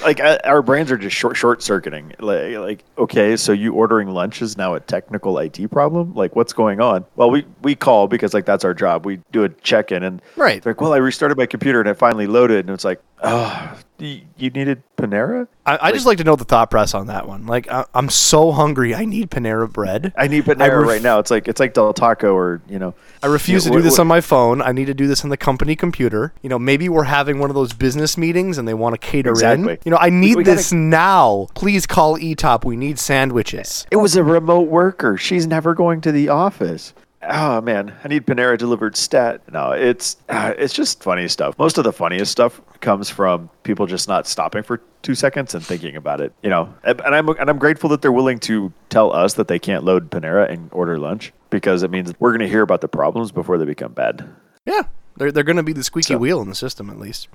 [0.02, 2.12] Like uh, our brains are just short short circuiting.
[2.18, 6.14] Like, like, okay, so you ordering lunch is now a technical IT problem.
[6.14, 7.04] Like, what's going on?
[7.16, 9.06] Well, we we call because like that's our job.
[9.06, 10.64] We do a check in and Right.
[10.64, 14.20] like, well, I restarted my computer and it finally loaded, and it's like, oh, you,
[14.36, 15.48] you needed Panera.
[15.64, 17.46] I, I just like to know the thought press on that one.
[17.46, 18.94] Like, I, I'm so hungry.
[18.94, 20.12] I need Panera bread.
[20.16, 21.18] I need Panera ref- right now.
[21.18, 22.94] It's like it's like Del Taco or you know.
[23.22, 24.60] I refuse to do what- this on my phone.
[24.62, 26.32] I need to do this on the company computer.
[26.42, 29.30] You know, maybe we're having one of those business meetings and they want to cater
[29.30, 29.72] Exactly.
[29.74, 29.78] in.
[29.84, 31.48] You know, I need gotta- this now.
[31.54, 32.64] Please call eTop.
[32.64, 33.86] We need sandwiches.
[33.90, 35.16] It was a remote worker.
[35.16, 36.94] She's never going to the office.
[37.22, 39.40] Oh man, I need Panera delivered stat.
[39.52, 41.58] No, it's uh, it's just funny stuff.
[41.58, 45.64] Most of the funniest stuff comes from people just not stopping for two seconds and
[45.64, 46.32] thinking about it.
[46.42, 49.48] You know, and and I'm and I'm grateful that they're willing to tell us that
[49.48, 52.80] they can't load Panera and order lunch because it means we're going to hear about
[52.80, 54.28] the problems before they become bad.
[54.66, 54.82] Yeah.
[55.18, 57.28] They're, they're going to be the squeaky So- wheel in the system, at least.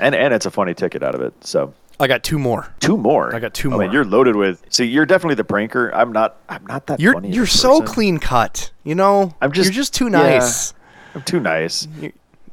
[0.00, 1.32] And and it's a funny ticket out of it.
[1.46, 2.74] So I got two more.
[2.80, 3.34] two more.
[3.34, 3.92] I got two mean, more.
[3.92, 4.64] you're loaded with.
[4.70, 5.90] See, you're definitely the pranker.
[5.92, 6.36] I'm not.
[6.48, 6.98] I'm not that.
[6.98, 7.94] You're funny you're so person.
[7.94, 8.72] clean cut.
[8.84, 10.10] You know, I'm just- you're just too yeah.
[10.38, 10.74] nice.
[11.14, 11.86] I'm too nice.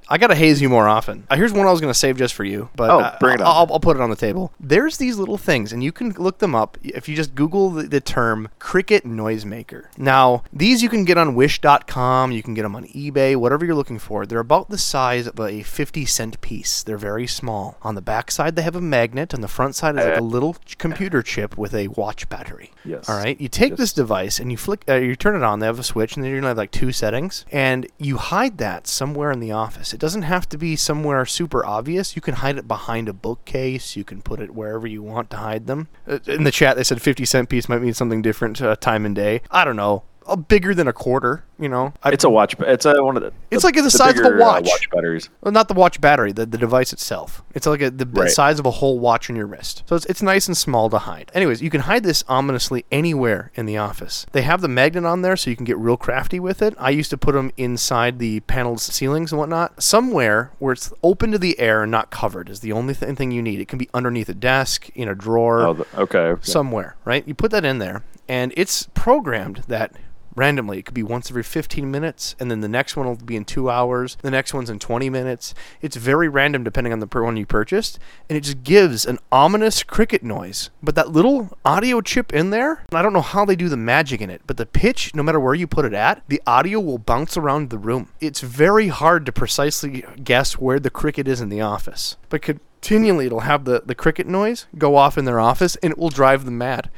[0.09, 1.25] I gotta haze you more often.
[1.29, 3.41] Uh, here's one I was gonna save just for you, but Oh, uh, bring it
[3.41, 3.47] on.
[3.47, 4.53] I'll, I'll put it on the table.
[4.59, 7.83] There's these little things, and you can look them up if you just Google the,
[7.83, 9.85] the term cricket noisemaker.
[9.97, 13.75] Now, these you can get on Wish.com, you can get them on eBay, whatever you're
[13.75, 14.25] looking for.
[14.25, 16.83] They're about the size of a 50 cent piece.
[16.83, 17.77] They're very small.
[17.81, 19.33] On the back side, they have a magnet.
[19.33, 22.71] On the front side is like a little computer chip with a watch battery.
[22.85, 23.09] Yes.
[23.09, 23.39] All right.
[23.39, 25.59] You take this device and you flick, uh, you turn it on.
[25.59, 28.57] They have a switch, and then you're gonna have like two settings, and you hide
[28.59, 29.93] that somewhere in the office.
[29.97, 32.15] It doesn't have to be somewhere super obvious.
[32.15, 33.95] You can hide it behind a bookcase.
[33.95, 35.87] You can put it wherever you want to hide them.
[36.07, 39.07] Uh, in the chat, they said 50 cent piece might mean something different uh, time
[39.07, 39.41] and day.
[39.49, 40.03] I don't know.
[40.27, 41.43] Uh, bigger than a quarter.
[41.59, 41.93] You know.
[42.03, 42.55] I, It's a watch.
[42.59, 43.33] It's a one of the.
[43.49, 44.67] It's like the size of a uh, watch.
[44.67, 45.29] watch batteries.
[45.41, 47.41] well, not the watch battery, the, the device itself.
[47.55, 48.29] It's like a, the, the Right.
[48.31, 49.81] size of a whole watch on your wrist.
[49.87, 51.31] So it's, it's nice and small to hide.
[51.33, 54.27] Anyways, you can hide this ominously anywhere in the office.
[54.33, 56.75] They have the magnet on there so you can get real crafty with it.
[56.77, 59.81] I used to put them inside the paneled ceilings and whatnot.
[59.81, 63.31] Somewhere where it's open to the air and not covered is the only th- thing
[63.31, 63.59] you need.
[63.59, 66.19] It can be underneath a desk, in a drawer Oh, the, okay.
[66.19, 66.41] okay.
[66.43, 67.27] somewhere, right?
[67.27, 69.93] You put that in there, and it's programmed that
[70.37, 70.79] randomly.
[70.79, 73.45] It could be once every 15 minutes, and then the next one will be in
[73.45, 74.17] two hours.
[74.21, 75.53] The next one's in 20 minutes.
[75.81, 79.83] It's very random depending on the one you purchased, and it just gives an ominous
[79.83, 80.69] cricket noise.
[80.83, 84.21] But that little audio chip in there, I don't know how they do the magic
[84.21, 86.99] in it, but the pitch, no matter where you put it at, the audio will
[86.99, 88.09] bounce around the room.
[88.21, 92.59] It's very hard to precisely guess where the cricket is in the office, but could
[92.81, 96.09] continually it'll have the, the cricket noise go off in their office and it will
[96.09, 96.89] drive them mad.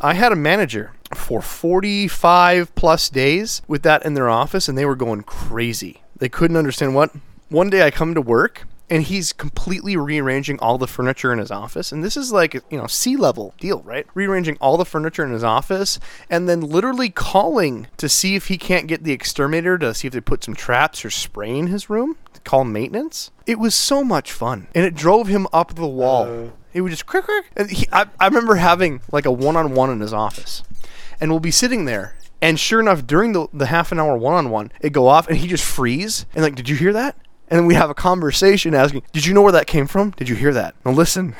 [0.00, 4.84] I had a manager for 45 plus days with that in their office and they
[4.84, 6.02] were going crazy.
[6.16, 7.12] They couldn't understand what.
[7.48, 11.50] One day I come to work and he's completely rearranging all the furniture in his
[11.50, 11.92] office.
[11.92, 14.06] And this is like you know C-level deal right?
[14.12, 18.58] Rearranging all the furniture in his office and then literally calling to see if he
[18.58, 21.88] can't get the exterminator to see if they put some traps or spray in his
[21.88, 23.30] room to call maintenance.
[23.46, 24.68] It was so much fun.
[24.74, 26.24] And it drove him up the wall.
[26.24, 26.50] Uh-huh.
[26.74, 27.46] It would just crick crick.
[27.56, 30.62] And he, I, I remember having like a one-on-one in his office.
[31.18, 34.70] And we'll be sitting there and sure enough during the, the half an hour one-on-one
[34.82, 36.26] it go off and he just freeze.
[36.34, 37.16] And like did you hear that
[37.52, 40.12] and then we have a conversation asking, "Did you know where that came from?
[40.12, 41.36] Did you hear that?" Now listen,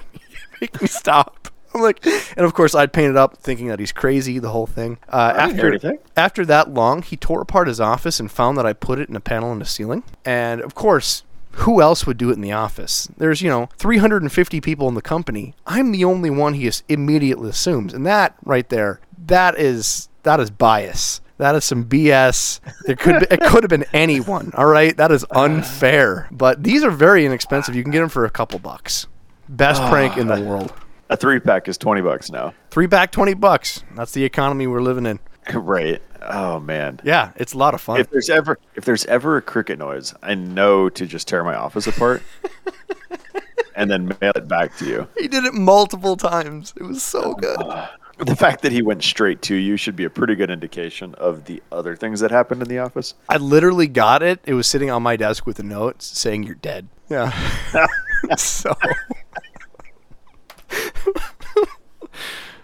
[0.60, 1.48] make me stop.
[1.74, 4.66] I'm like, and of course I'd paint it up thinking that he's crazy, the whole
[4.66, 4.96] thing.
[5.06, 5.98] Uh, I didn't hear after anything.
[6.16, 9.16] after that long, he tore apart his office and found that I put it in
[9.16, 10.02] a panel in the ceiling.
[10.24, 13.08] And of course, who else would do it in the office?
[13.18, 15.54] There's, you know, 350 people in the company.
[15.66, 17.92] I'm the only one he immediately assumes.
[17.92, 21.20] And that right there, that is that is bias.
[21.40, 22.60] That is some BS.
[22.86, 24.52] It could be, it could have been anyone.
[24.54, 26.28] All right, that is unfair.
[26.30, 27.74] But these are very inexpensive.
[27.74, 29.06] You can get them for a couple bucks.
[29.48, 30.46] Best prank in the ah.
[30.46, 30.74] world.
[31.08, 32.52] A three pack is twenty bucks now.
[32.70, 33.82] Three pack, twenty bucks.
[33.96, 35.18] That's the economy we're living in.
[35.54, 36.02] right.
[36.20, 37.00] Oh man.
[37.04, 38.00] Yeah, it's a lot of fun.
[38.00, 41.54] If there's ever if there's ever a cricket noise, I know to just tear my
[41.54, 42.22] office apart
[43.74, 45.08] and then mail it back to you.
[45.18, 46.74] He did it multiple times.
[46.76, 47.56] It was so oh, good.
[47.60, 47.96] Ah.
[48.26, 51.44] The fact that he went straight to you should be a pretty good indication of
[51.46, 53.14] the other things that happened in the office.
[53.28, 54.40] I literally got it.
[54.44, 56.88] It was sitting on my desk with a note saying you're dead.
[57.08, 57.30] Yeah.
[58.36, 58.72] so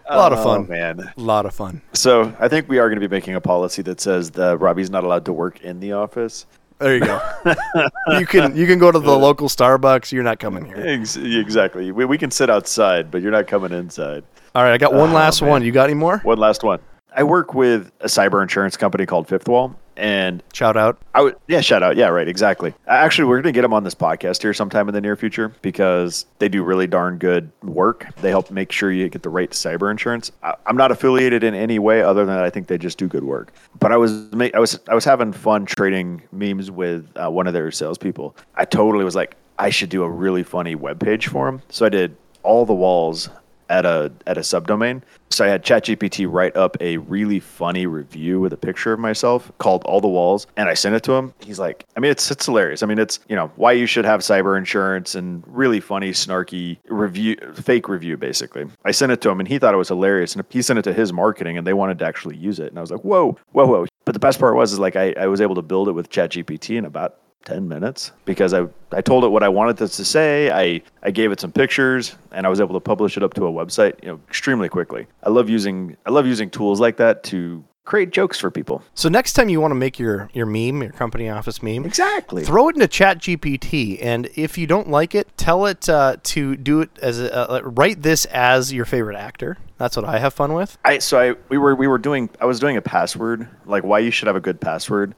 [0.09, 0.69] a lot of Oh, fun.
[0.69, 1.01] man.
[1.16, 1.81] A lot of fun.
[1.92, 4.90] So I think we are going to be making a policy that says that Robbie's
[4.90, 6.47] not allowed to work in the office.
[6.79, 7.21] There you go.
[8.19, 10.12] you can you can go to the local Starbucks.
[10.12, 10.77] You're not coming here.
[10.77, 11.90] Exactly.
[11.90, 14.25] We, we can sit outside, but you're not coming inside.
[14.57, 15.51] All right, I got one Oh, last man.
[15.51, 15.62] one.
[15.64, 16.16] You got any more?
[16.21, 16.79] One last one.
[17.14, 20.97] I work with a cyber insurance company called Fifth Wall, and Shout out.
[21.14, 21.95] I would, yeah, shout out.
[21.99, 22.73] Yeah, right, exactly.
[22.87, 25.53] Actually, we're going to get them on this podcast here sometime in the near future
[25.61, 28.07] because they do really darn good work.
[28.23, 30.33] They help make sure you get the right cyber insurance.
[30.42, 33.25] I, I'm not affiliated in any way other than I think they just do good
[33.25, 33.53] work.
[33.79, 37.53] But I was, I was, I was having fun trading memes with uh, one of
[37.53, 38.35] their salespeople.
[38.55, 41.61] I totally was like, I should do a really funny webpage for them.
[41.69, 43.29] So I did all the walls
[43.68, 45.02] at a at a subdomain.
[45.31, 49.50] So I had ChatGPT write up a really funny review with a picture of myself
[49.59, 51.35] called All the Walls, and I sent it to him.
[51.40, 52.83] He's like, I mean, it's it's hilarious.
[52.83, 56.79] I mean, it's you know why you should have cyber insurance and really funny, snarky
[56.88, 58.66] review, fake review, basically.
[58.85, 60.83] I sent it to him, and he thought it was hilarious, and he sent it
[60.83, 63.37] to his marketing, and they wanted to actually use it, and I was like, whoa,
[63.52, 63.87] whoa, whoa.
[64.05, 66.11] But the best part was is like I, I was able to build it with
[66.11, 70.04] ChatGPT in about 10 minutes because I, I told it what I wanted this to
[70.04, 70.50] say.
[70.50, 73.46] I, I gave it some pictures and I was able to publish it up to
[73.46, 75.06] a website, you know, extremely quickly.
[75.22, 78.82] I love using I love using tools like that to create jokes for people.
[78.94, 82.44] So next time you want to make your your meme, your company office meme, Exactly.
[82.44, 86.56] throw it into Chat GPT, and if you don't like it, tell it uh, to
[86.56, 89.56] do it as a, uh, write this as your favorite actor.
[89.78, 90.76] That's what I have fun with.
[90.85, 94.00] I so I we were we were doing I was doing a password like why
[94.00, 95.14] you should have a good password.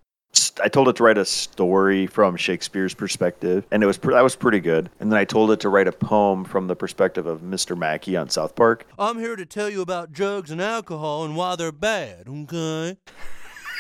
[0.62, 4.22] I told it to write a story from Shakespeare's perspective, and it was pr- that
[4.22, 4.90] was pretty good.
[5.01, 7.77] And then I told it to write a poem from the perspective of Mr.
[7.77, 8.87] Mackey on South Park.
[8.98, 12.96] I'm here to tell you about drugs and alcohol and why they're bad, okay?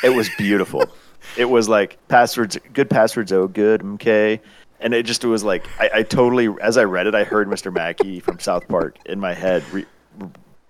[0.02, 0.84] It was beautiful.
[1.36, 3.32] it was like passwords, good passwords.
[3.32, 3.82] Oh, good.
[3.94, 4.40] Okay.
[4.80, 7.48] And it just it was like I, I totally, as I read it, I heard
[7.48, 7.72] Mr.
[7.72, 9.86] Mackey from South Park in my head, re,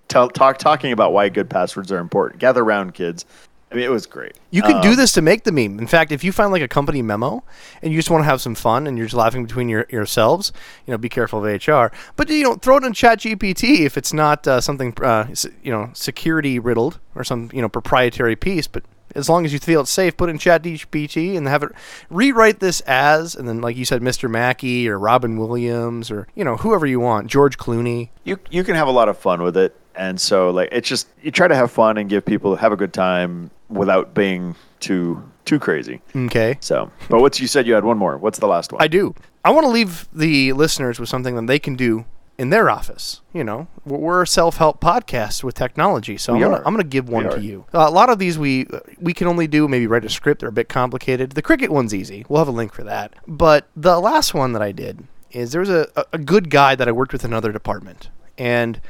[0.08, 2.40] tell, talk talking about why good passwords are important.
[2.40, 3.24] Gather round, kids.
[3.70, 4.32] I mean, it was great.
[4.50, 5.78] You can do Um, this to make the meme.
[5.78, 7.44] In fact, if you find like a company memo
[7.82, 10.52] and you just want to have some fun and you're just laughing between your, yourselves,
[10.86, 11.94] you know, be careful of HR.
[12.16, 15.26] But you know, throw it in Chat GPT if it's not uh, something uh,
[15.62, 18.66] you know security riddled or some you know proprietary piece.
[18.66, 21.62] But as long as you feel it's safe, put it in Chat GPT and have
[21.62, 21.72] it
[22.08, 24.30] rewrite this as, and then like you said, Mr.
[24.30, 28.08] Mackey or Robin Williams or you know whoever you want, George Clooney.
[28.24, 31.08] you you can have a lot of fun with it and so like it's just
[31.22, 35.22] you try to have fun and give people have a good time without being too
[35.44, 36.56] too crazy Okay.
[36.60, 39.14] so but what's you said you had one more what's the last one I do.
[39.44, 42.04] I want to leave the listeners with something that they can do
[42.36, 43.20] in their office.
[43.32, 46.62] You know, we're a self-help podcast with technology, so We I'm gonna.
[46.66, 47.64] I'm gonna give one to you.
[47.74, 48.66] Uh, a lot of these we
[49.00, 50.40] we can only do maybe write a script.
[50.40, 51.30] They're a bit complicated.
[51.32, 52.24] The cricket one's easy.
[52.28, 53.14] We'll have a link for that.
[53.26, 56.86] But the last one that I did is there was a- a good guy that
[56.86, 58.80] I worked with in another department, and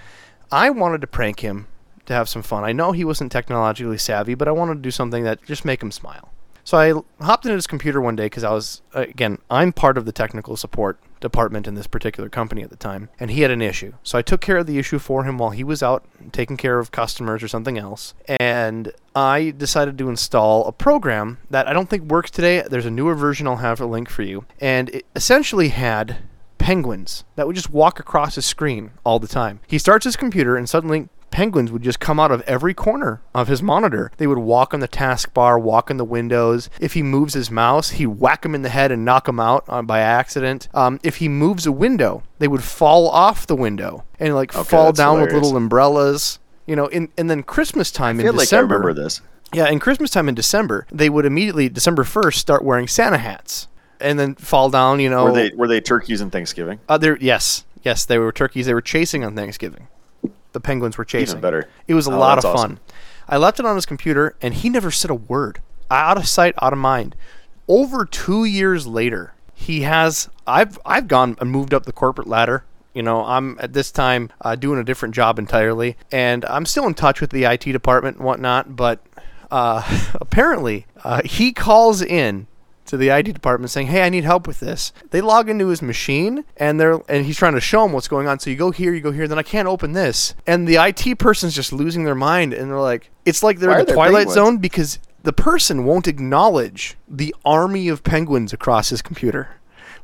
[0.50, 1.66] I wanted to prank him
[2.06, 2.64] to have some fun.
[2.64, 5.82] I know he wasn't technologically savvy, but I wanted to do something that just make
[5.82, 6.30] him smile.
[6.64, 10.04] So I hopped into his computer one day because I was, again, I'm part of
[10.04, 13.62] the technical support department in this particular company at the time, and he had an
[13.62, 13.94] issue.
[14.02, 16.78] So I took care of the issue for him while he was out taking care
[16.78, 18.12] of customers or something else.
[18.26, 22.62] And I decided to install a program that I don't think works today.
[22.68, 24.44] There's a newer version, I'll have a link for you.
[24.60, 26.18] And it essentially had
[26.68, 29.58] penguins that would just walk across his screen all the time.
[29.66, 33.48] He starts his computer and suddenly penguins would just come out of every corner of
[33.48, 34.12] his monitor.
[34.18, 36.68] They would walk on the taskbar, walk in the windows.
[36.78, 39.64] If he moves his mouse, he'd whack him in the head and knock him out
[39.66, 40.68] uh, by accident.
[40.74, 44.68] Um, if he moves a window, they would fall off the window and like Okay,
[44.68, 46.38] fall down with little umbrellas.
[46.66, 48.74] You know, in, and then Christmas time i in like i December.
[48.78, 49.22] remember this
[49.54, 53.68] Yeah, in Christmas time in December, they would immediately December first start wearing Santa hats,
[54.00, 55.00] and then fall down.
[55.00, 58.32] You know, were they were they turkeys in thanksgiving uh, there, yes, yes, they were
[58.32, 58.66] turkeys.
[58.66, 59.88] They were chasing on Thanksgiving.
[60.52, 61.40] The penguins were chasing.
[61.40, 61.68] better.
[61.86, 62.54] It was a Oh, lot of fun.
[62.54, 62.80] awesome.
[63.28, 65.60] I left it on his computer, and he never said a word.
[65.90, 67.14] Out of sight, out of mind.
[67.68, 70.28] Over two years later, he has.
[70.46, 72.64] I've I've gone and moved up the corporate ladder.
[72.94, 76.86] You know, I'm at this time uh, doing a different job entirely, and I'm still
[76.86, 78.74] in touch with the IT department and whatnot.
[78.74, 79.04] But
[79.50, 79.82] uh,
[80.14, 82.46] apparently, uh, he calls in
[82.88, 85.80] to the IT department saying, "Hey, I need help with this." They log into his
[85.80, 88.38] machine and they're and he's trying to show them what's going on.
[88.38, 90.34] So you go here, you go here, then I can't open this.
[90.46, 93.80] And the IT person's just losing their mind and they're like, it's like they're Why
[93.80, 94.28] in the Twilight?
[94.28, 99.48] Zone because the person won't acknowledge the army of penguins across his computer.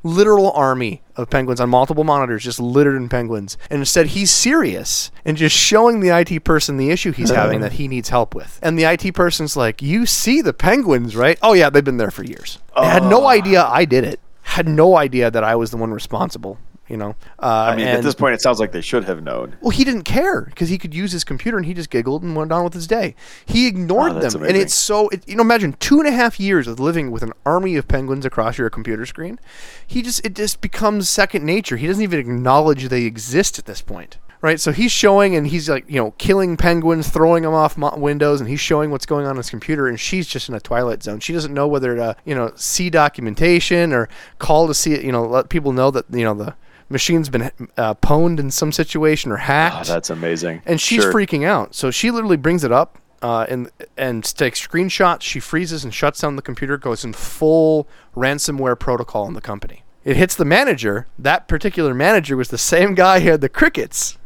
[0.05, 3.59] Literal army of penguins on multiple monitors, just littered in penguins.
[3.71, 7.73] And instead, he's serious and just showing the IT person the issue he's having that
[7.73, 8.61] he needs help with.
[8.63, 11.39] And the IT person's like, "You see the penguins, right?
[11.43, 12.59] Oh yeah, they've been there for years.
[12.77, 13.31] I had no ah.
[13.31, 14.21] idea I did it.
[14.43, 16.59] Had no idea that I was the one responsible.
[16.89, 17.17] You know.
[17.39, 19.85] Uh, i mean at this point it sounds like they should have known well, he
[19.85, 22.63] didn't care because he could use his computer and he just giggled and went on
[22.63, 23.15] with his day.
[23.47, 25.43] He ignored Oh, them, and it's so it, you know.
[25.43, 28.69] Imagine two and a half years of living with an army of penguins across your
[28.71, 29.39] computer screen.
[29.87, 31.77] He just it just becomes second nature.
[31.77, 34.59] He doesn't even acknowledge they exist at this point, right?
[34.61, 38.41] So he's showing and he's like, you know, killing penguins, throwing them off mo- windows,
[38.41, 39.87] and he's showing what's going on in his computer.
[39.89, 41.21] And she's just in a twilight zone.
[41.21, 45.13] She doesn't know whether to, you know, see documentation or call to see it, you
[45.13, 46.55] know, let people know that, you know, the
[46.89, 49.89] machine's been uh, pwned in some situation or hacked.
[49.91, 50.63] Oh, that's amazing.
[50.67, 51.13] and she's Sure.
[51.13, 51.75] freaking out.
[51.75, 52.99] So she literally brings it up.
[53.23, 55.23] Uh, and and takes screenshots.
[55.23, 56.77] She freezes and shuts down the computer.
[56.77, 59.83] Goes in full ransomware protocol in the company.
[60.05, 61.07] It hits the manager.
[61.19, 64.19] That particular manager was the same guy who had the crickets,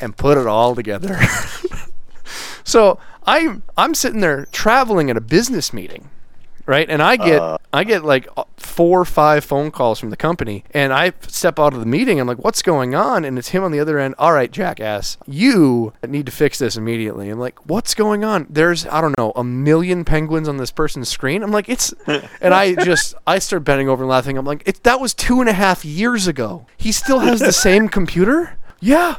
[0.00, 1.18] and put it all together.
[2.64, 6.08] so I'm I'm sitting there traveling at a business meeting,
[6.68, 6.88] right?
[6.88, 7.42] And I get
[7.72, 11.58] I get like uh, four or five phone calls from the company, and I step
[11.58, 12.20] out of the meeting.
[12.20, 14.14] I'm like, "What's going on?" And it's him on the other end.
[14.18, 17.30] All right, jackass, you need to fix this immediately.
[17.30, 21.08] I'm like, "What's going on?" There's I don't know a million penguins on this person's
[21.08, 21.42] screen.
[21.42, 24.36] I'm like, "It's," and I just I start bending over and laughing.
[24.36, 26.66] I'm like, it, "That was two and a half years ago.
[26.76, 29.16] He still has the same computer." Yeah,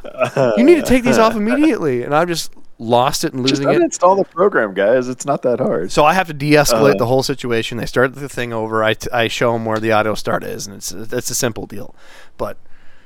[0.56, 2.04] you need to take these off immediately.
[2.04, 3.92] And I'm just lost it and Just losing it.
[3.92, 5.08] uninstall the program, guys.
[5.10, 5.92] It's not that hard.
[5.92, 7.78] So I have to de-escalate the whole situation.
[7.78, 8.84] They start the thing over.
[8.84, 11.66] I, t- I show them where the auto start is, and it's it's a simple
[11.68, 11.94] deal.
[12.38, 12.58] But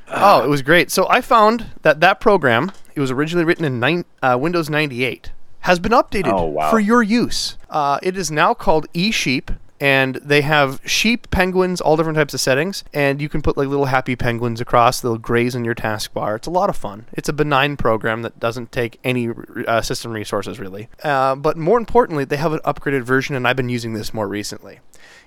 [0.10, 0.92] oh, it was great.
[0.92, 5.32] So I found that that program it was originally written in nine, uh, Windows 98
[5.62, 6.70] has been updated Oh, wow.
[6.70, 7.58] for your use.
[7.70, 9.58] Uh, it is now called eSheep.
[9.84, 13.68] And they have sheep, penguins, all different types of settings, and you can put like
[13.68, 15.02] little happy penguins across.
[15.02, 16.38] They'll graze in your taskbar.
[16.38, 17.08] It's a lot of fun.
[17.12, 19.28] It's a benign program that doesn't take any
[19.68, 20.88] uh, system resources really.
[21.04, 24.26] Uh, but more importantly, they have an upgraded version, and I've been using this more
[24.26, 24.80] recently.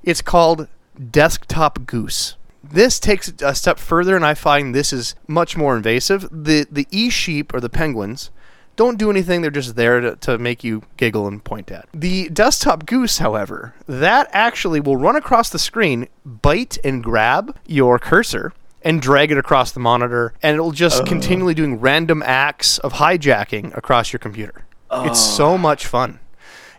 [0.02, 0.68] It's called
[1.10, 2.36] Desktop Goose.
[2.64, 6.30] This takes a step further, and I find this is much more invasive.
[6.32, 8.30] The the e sheep or the penguins
[8.76, 9.42] don't do anything.
[9.42, 11.88] They're just there to, to make you giggle and point at.
[11.92, 17.98] The desktop goose, however, that actually will run across the screen, bite and grab your
[17.98, 18.52] cursor,
[18.82, 23.76] and drag it across the monitor, and it'll just continually doing random acts of hijacking
[23.76, 24.64] across your computer.
[24.92, 26.20] It's so much fun.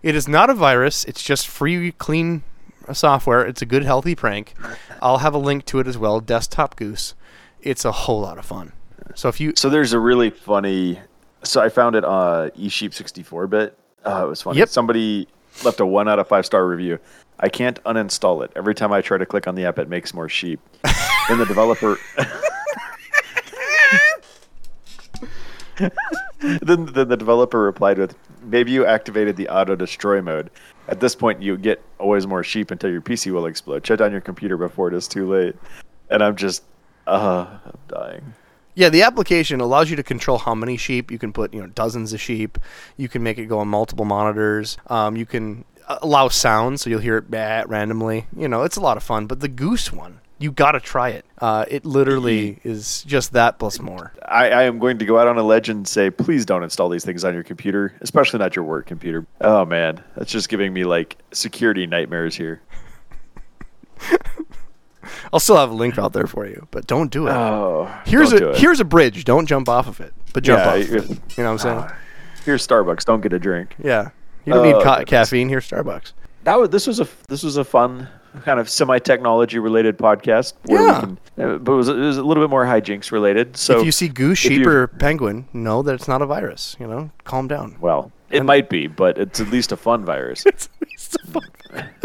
[0.02, 1.04] It is not a virus.
[1.06, 2.44] It's just free, clean
[2.94, 3.46] software.
[3.46, 4.54] It's a good, healthy prank.
[5.02, 6.22] I'll have a link to it as well.
[6.22, 7.14] Desktop Goose.
[7.62, 8.72] It's a whole lot of fun.
[9.16, 11.00] So if you So there's a really funny.
[11.44, 13.78] So I found it on eSheep 64-bit.
[14.06, 14.60] Oh, it was funny.
[14.60, 14.70] Yep.
[14.70, 15.28] Somebody
[15.64, 17.00] left a one out of five star review.
[17.40, 18.52] I can't uninstall it.
[18.56, 20.60] Every time I try to click on the app, it makes more sheep.
[21.30, 21.98] then the developer.
[26.40, 30.50] then, then the developer replied with, "Maybe you activated the auto destroy mode.
[30.88, 33.86] At this point, you get always more sheep until your PC will explode.
[33.86, 35.56] Shut down your computer before it is too late."
[36.10, 36.64] And I'm just,
[37.06, 38.34] uh, I'm dying.
[38.78, 41.52] Yeah, the application allows you to control how many sheep you can put.
[41.52, 42.60] You know, dozens of sheep.
[42.96, 44.78] You can make it go on multiple monitors.
[44.86, 48.28] Um, you can uh, allow sound, so you'll hear it bah, randomly.
[48.36, 49.26] You know, it's a lot of fun.
[49.26, 51.26] But the goose one, you got to try it.
[51.40, 54.14] Uh, it literally is just that plus more.
[54.24, 56.90] I, I am going to go out on a ledge and say, please don't install
[56.90, 59.26] these things on your computer, especially not your work computer.
[59.42, 62.62] Oh man, that's just giving me like security nightmares here.
[65.34, 67.32] I'll still have a link out there for you, but don't do it.
[67.32, 68.58] Oh, here's a it.
[68.58, 69.24] here's a bridge.
[69.26, 70.76] Don't jump off of it, but jump Yeah, off.
[70.76, 70.90] Of
[71.38, 71.86] you- know what I'm saying?
[72.46, 73.06] here's Starbucks.
[73.06, 73.76] Don't get a drink.
[73.84, 74.10] yeah.
[74.46, 75.10] You don't need Oh, ca- goodness.
[75.10, 75.50] caffeine.
[75.50, 76.14] Here's Starbucks.
[76.46, 78.08] That was this was a this was a fun
[78.46, 80.54] kind of semi technology related podcast.
[80.68, 80.96] Where Yeah.
[80.96, 83.58] we can, uh, but it was, it was a little bit more hijinks related.
[83.58, 86.78] So if you see goose, if sheep, or penguin, know that it's not a virus.
[86.80, 87.76] You know, calm down.
[87.82, 90.46] well, it might be, but it's at least a fun virus.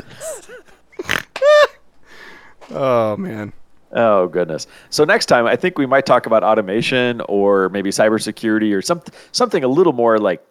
[2.72, 3.52] Oh man.
[3.94, 4.66] Oh goodness!
[4.88, 9.02] So next time, I think we might talk about automation or maybe cybersecurity or some
[9.32, 10.42] something a little more like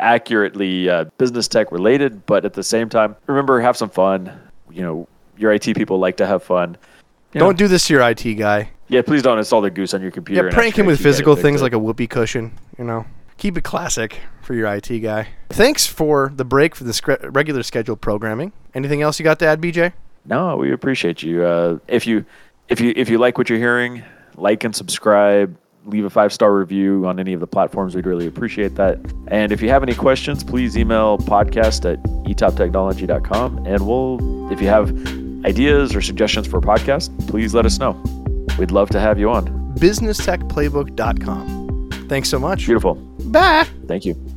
[0.00, 2.24] accurately uh, business tech related.
[2.26, 4.32] But at the same time, remember have some fun.
[4.70, 6.76] You know, your IT people like to have fun.
[7.32, 8.70] You Don't do this to your IT guy.
[8.86, 10.46] yeah, please don't install the goose on your computer.
[10.46, 11.64] Yeah, prank him with IT physical things it.
[11.64, 12.52] like a whoopee cushion.
[12.78, 13.06] You know,
[13.38, 15.28] keep it classic for your IT guy.
[15.48, 18.52] Thanks for the break for the scre- regular scheduled programming.
[18.72, 19.94] Anything else you got to add, BJ?
[20.26, 21.44] No, we appreciate you.
[21.44, 22.24] Uh, if you
[22.68, 24.02] if you if you like what you're hearing,
[24.36, 25.56] like and subscribe.
[25.86, 27.94] Leave a five star review on any of the platforms.
[27.94, 28.98] We'd really appreciate that.
[29.28, 33.66] And if you have any questions, please email podcast at etoptechnology.com.
[33.66, 34.88] And we'll, if you have
[35.44, 38.02] ideas or suggestions for a podcast, please let us know.
[38.58, 39.46] We'd love to have you on.
[39.78, 41.90] BusinessTechPlaybook.com.
[42.08, 42.64] Thanks so much.
[42.64, 42.94] Beautiful.
[42.94, 43.66] Bye.
[43.86, 44.33] Thank you.